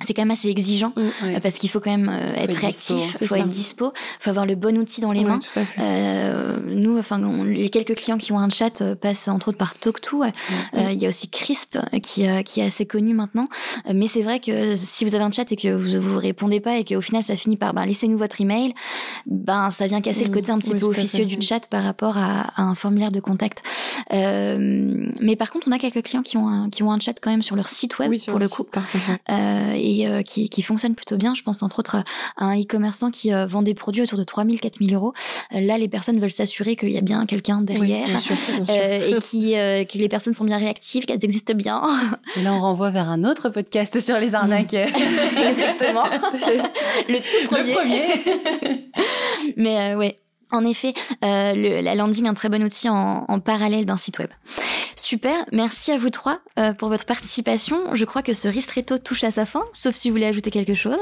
c'est 0.00 0.14
quand 0.14 0.22
même 0.22 0.30
assez 0.30 0.48
exigeant 0.48 0.92
Mm, 0.96 1.00
euh, 1.24 1.40
parce 1.40 1.58
qu'il 1.58 1.68
faut 1.70 1.80
quand 1.80 1.90
même 1.90 2.08
euh, 2.08 2.34
être 2.36 2.56
réactif, 2.58 2.96
c'est 3.14 3.26
faut 3.26 3.34
ça. 3.34 3.40
être 3.40 3.48
dispo, 3.48 3.92
faut 4.20 4.30
avoir 4.30 4.46
le 4.46 4.54
bon 4.54 4.76
outil 4.78 5.00
dans 5.00 5.12
les 5.12 5.20
Ouais, 5.20 5.26
mains. 5.26 5.40
Euh, 5.78 6.58
nous, 6.66 6.98
enfin, 6.98 7.22
on- 7.22 7.44
les 7.44 7.68
quelques 7.68 7.94
clients 7.96 8.18
qui 8.18 8.32
ont 8.32 8.38
un 8.38 8.48
chat 8.50 8.80
euh, 8.80 8.94
passent 8.94 9.28
entre 9.28 9.48
autres 9.48 9.58
par 9.58 9.74
TalkTo. 9.78 10.22
Euh, 10.24 10.30
Il 10.92 10.98
y 11.02 11.06
a 11.06 11.08
aussi 11.08 11.28
Crisp 11.28 11.76
qui, 12.02 12.24
qui 12.44 12.60
est 12.60 12.64
assez 12.66 12.86
connu 12.86 13.12
maintenant. 13.14 13.48
Mais 13.92 14.06
c'est 14.06 14.22
vrai 14.22 14.40
que 14.40 14.74
si 14.76 15.04
vous 15.04 15.14
avez 15.14 15.24
un 15.24 15.30
chat 15.32 15.50
et 15.52 15.56
que 15.56 15.68
vous 15.74 16.00
vous 16.00 16.18
répondez 16.18 16.60
pas 16.60 16.76
et 16.78 16.84
qu'au 16.84 17.00
final 17.00 17.22
ça 17.22 17.36
finit 17.36 17.56
par 17.56 17.74
ben, 17.74 17.84
laissez-nous 17.86 18.18
votre 18.18 18.40
email, 18.40 18.72
ben 19.26 19.70
ça 19.70 19.86
vient 19.86 20.00
casser 20.00 20.24
le 20.24 20.30
Mm, 20.30 20.34
côté 20.34 20.52
un 20.52 20.58
petit 20.58 20.72
oui, 20.74 20.78
peu 20.80 20.86
officieux 20.86 21.24
du 21.26 21.40
chat 21.40 21.66
par 21.68 21.82
rapport 21.84 22.16
à, 22.18 22.42
à 22.56 22.62
un 22.62 22.74
formulaire 22.74 23.10
de 23.12 23.20
contact. 23.20 23.62
Euh, 24.12 25.06
mais 25.20 25.36
par 25.36 25.50
contre, 25.50 25.66
on 25.68 25.72
a 25.72 25.78
quelques 25.78 26.02
clients 26.02 26.22
qui 26.22 26.36
ont 26.36 26.48
un, 26.48 26.70
qui 26.70 26.82
ont 26.82 26.90
un 26.92 26.98
chat 26.98 27.14
quand 27.20 27.30
même 27.30 27.42
sur 27.42 27.56
leur 27.56 27.68
site 27.68 27.98
web 27.98 28.10
oui, 28.10 28.22
pour 28.28 28.38
le 28.38 28.48
coup 28.48 28.62
site, 28.64 28.72
et 29.88 30.06
euh, 30.06 30.22
qui, 30.22 30.50
qui 30.50 30.60
fonctionne 30.62 30.94
plutôt 30.94 31.16
bien. 31.16 31.34
Je 31.34 31.42
pense 31.42 31.62
entre 31.62 31.78
autres 31.78 31.96
à 32.36 32.44
un 32.44 32.60
e-commerçant 32.60 33.10
qui 33.10 33.32
euh, 33.32 33.46
vend 33.46 33.62
des 33.62 33.72
produits 33.74 34.02
autour 34.02 34.18
de 34.18 34.24
3000, 34.24 34.60
4000 34.60 34.94
euros. 34.94 35.14
Euh, 35.54 35.60
là, 35.60 35.78
les 35.78 35.88
personnes 35.88 36.20
veulent 36.20 36.30
s'assurer 36.30 36.76
qu'il 36.76 36.90
y 36.90 36.98
a 36.98 37.00
bien 37.00 37.24
quelqu'un 37.24 37.62
derrière. 37.62 38.04
Oui, 38.04 38.10
bien 38.10 38.18
sûr, 38.18 38.36
bien 38.54 38.66
sûr. 38.66 38.74
euh, 38.74 39.16
et 39.16 39.18
qui, 39.20 39.56
euh, 39.58 39.84
que 39.84 39.96
les 39.96 40.08
personnes 40.08 40.34
sont 40.34 40.44
bien 40.44 40.58
réactives, 40.58 41.06
qu'elles 41.06 41.24
existent 41.24 41.54
bien. 41.54 41.82
Et 42.36 42.42
là, 42.42 42.52
on 42.52 42.60
renvoie 42.60 42.90
vers 42.90 43.08
un 43.08 43.24
autre 43.24 43.48
podcast 43.48 43.98
sur 44.00 44.18
les 44.18 44.34
arnaques. 44.34 44.74
Exactement. 45.48 46.04
le 47.08 47.16
tout 47.18 47.48
premier. 47.48 47.72
Le 47.72 47.74
premier. 47.74 48.90
Mais 49.56 49.92
euh, 49.92 49.96
ouais. 49.96 50.18
En 50.50 50.64
effet, 50.64 50.94
euh, 51.24 51.52
le- 51.54 51.80
la 51.82 51.94
landing 51.94 52.24
est 52.24 52.28
un 52.28 52.34
très 52.34 52.48
bon 52.48 52.62
outil 52.62 52.88
en, 52.88 53.24
en 53.28 53.40
parallèle 53.40 53.84
d'un 53.84 53.96
site 53.96 54.18
web. 54.18 54.30
Super, 54.96 55.34
merci 55.52 55.92
à 55.92 55.98
vous 55.98 56.10
trois 56.10 56.38
euh, 56.58 56.72
pour 56.72 56.88
votre 56.88 57.04
participation. 57.06 57.78
Je 57.94 58.04
crois 58.04 58.22
que 58.22 58.32
ce 58.32 58.48
ristretto 58.48 58.98
touche 58.98 59.24
à 59.24 59.30
sa 59.30 59.44
fin, 59.44 59.64
sauf 59.72 59.94
si 59.94 60.08
vous 60.08 60.14
voulez 60.14 60.26
ajouter 60.26 60.50
quelque 60.50 60.74
chose. 60.74 60.98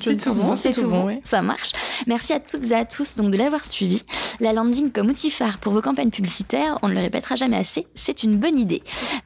C'est 0.00 0.16
tout 0.16 0.34
bon, 0.34 0.54
c'est 0.56 0.72
tout 0.72 0.88
bon, 0.90 1.04
ouais. 1.06 1.20
Ça 1.24 1.40
marche. 1.42 1.72
Merci 2.06 2.32
à 2.34 2.40
toutes 2.40 2.70
et 2.70 2.74
à 2.74 2.84
tous 2.84 3.16
donc 3.16 3.30
de 3.30 3.36
l'avoir 3.38 3.64
suivi. 3.64 4.02
La 4.40 4.52
landing 4.52 4.90
comme 4.90 5.08
outil 5.08 5.30
phare 5.30 5.58
pour 5.58 5.72
vos 5.72 5.80
campagnes 5.80 6.10
publicitaires, 6.10 6.78
on 6.82 6.88
ne 6.88 6.94
le 6.94 7.00
répétera 7.00 7.36
jamais 7.36 7.56
assez, 7.56 7.86
c'est 7.94 8.22
une 8.22 8.36
bonne 8.36 8.58
idée. 8.58 8.82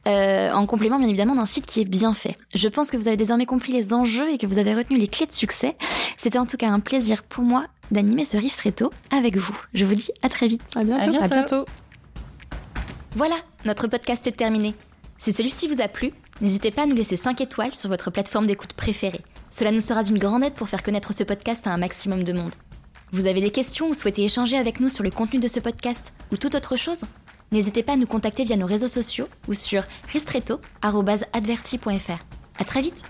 Euh, 0.07 0.51
en 0.53 0.65
complément 0.67 0.97
bien 0.99 1.07
évidemment 1.09 1.35
d'un 1.35 1.47
site 1.47 1.65
qui 1.65 1.81
est 1.81 1.85
bien 1.85 2.13
fait. 2.13 2.37
Je 2.53 2.69
pense 2.69 2.89
que 2.91 2.95
vous 2.95 3.07
avez 3.07 3.17
désormais 3.17 3.47
compris 3.47 3.73
les 3.73 3.93
enjeux 3.93 4.31
et 4.31 4.37
que 4.37 4.45
vous 4.47 4.59
avez 4.59 4.73
retenu 4.73 4.97
les 4.97 5.07
clés 5.07 5.25
de 5.25 5.33
succès. 5.33 5.75
C'était 6.17 6.39
en 6.39 6.45
tout 6.45 6.57
cas 6.57 6.69
un 6.69 6.79
plaisir 6.79 7.23
pour 7.23 7.43
moi 7.43 7.65
d'animer 7.91 8.25
ce 8.25 8.37
ristretto 8.37 8.91
avec 9.11 9.37
vous. 9.37 9.57
Je 9.73 9.85
vous 9.85 9.95
dis 9.95 10.09
à 10.21 10.29
très 10.29 10.47
vite. 10.47 10.61
À 10.75 10.83
bientôt. 10.83 11.03
À 11.03 11.07
bientôt. 11.07 11.23
À 11.23 11.27
bientôt. 11.27 11.65
Voilà, 13.15 13.35
notre 13.65 13.87
podcast 13.87 14.25
est 14.27 14.31
terminé. 14.31 14.73
Si 15.17 15.33
celui-ci 15.33 15.67
vous 15.67 15.81
a 15.81 15.87
plu, 15.87 16.13
n'hésitez 16.39 16.71
pas 16.71 16.83
à 16.83 16.85
nous 16.85 16.95
laisser 16.95 17.15
5 17.15 17.41
étoiles 17.41 17.73
sur 17.73 17.89
votre 17.89 18.09
plateforme 18.09 18.47
d'écoute 18.47 18.73
préférée. 18.73 19.21
Cela 19.49 19.71
nous 19.71 19.81
sera 19.81 20.03
d'une 20.03 20.17
grande 20.17 20.43
aide 20.43 20.53
pour 20.53 20.69
faire 20.69 20.81
connaître 20.81 21.13
ce 21.13 21.23
podcast 21.23 21.67
à 21.67 21.71
un 21.71 21.77
maximum 21.77 22.23
de 22.23 22.33
monde. 22.33 22.55
Vous 23.11 23.27
avez 23.27 23.41
des 23.41 23.51
questions 23.51 23.89
ou 23.89 23.93
souhaitez 23.93 24.23
échanger 24.23 24.57
avec 24.57 24.79
nous 24.79 24.87
sur 24.87 25.03
le 25.03 25.11
contenu 25.11 25.39
de 25.39 25.47
ce 25.47 25.59
podcast 25.59 26.13
ou 26.31 26.37
toute 26.37 26.55
autre 26.55 26.77
chose? 26.77 27.03
N'hésitez 27.51 27.83
pas 27.83 27.93
à 27.93 27.97
nous 27.97 28.07
contacter 28.07 28.45
via 28.45 28.55
nos 28.55 28.65
réseaux 28.65 28.87
sociaux 28.87 29.27
ou 29.49 29.53
sur 29.53 29.83
ristretto.adverti.fr. 30.07 32.25
À 32.57 32.63
très 32.63 32.81
vite 32.81 33.03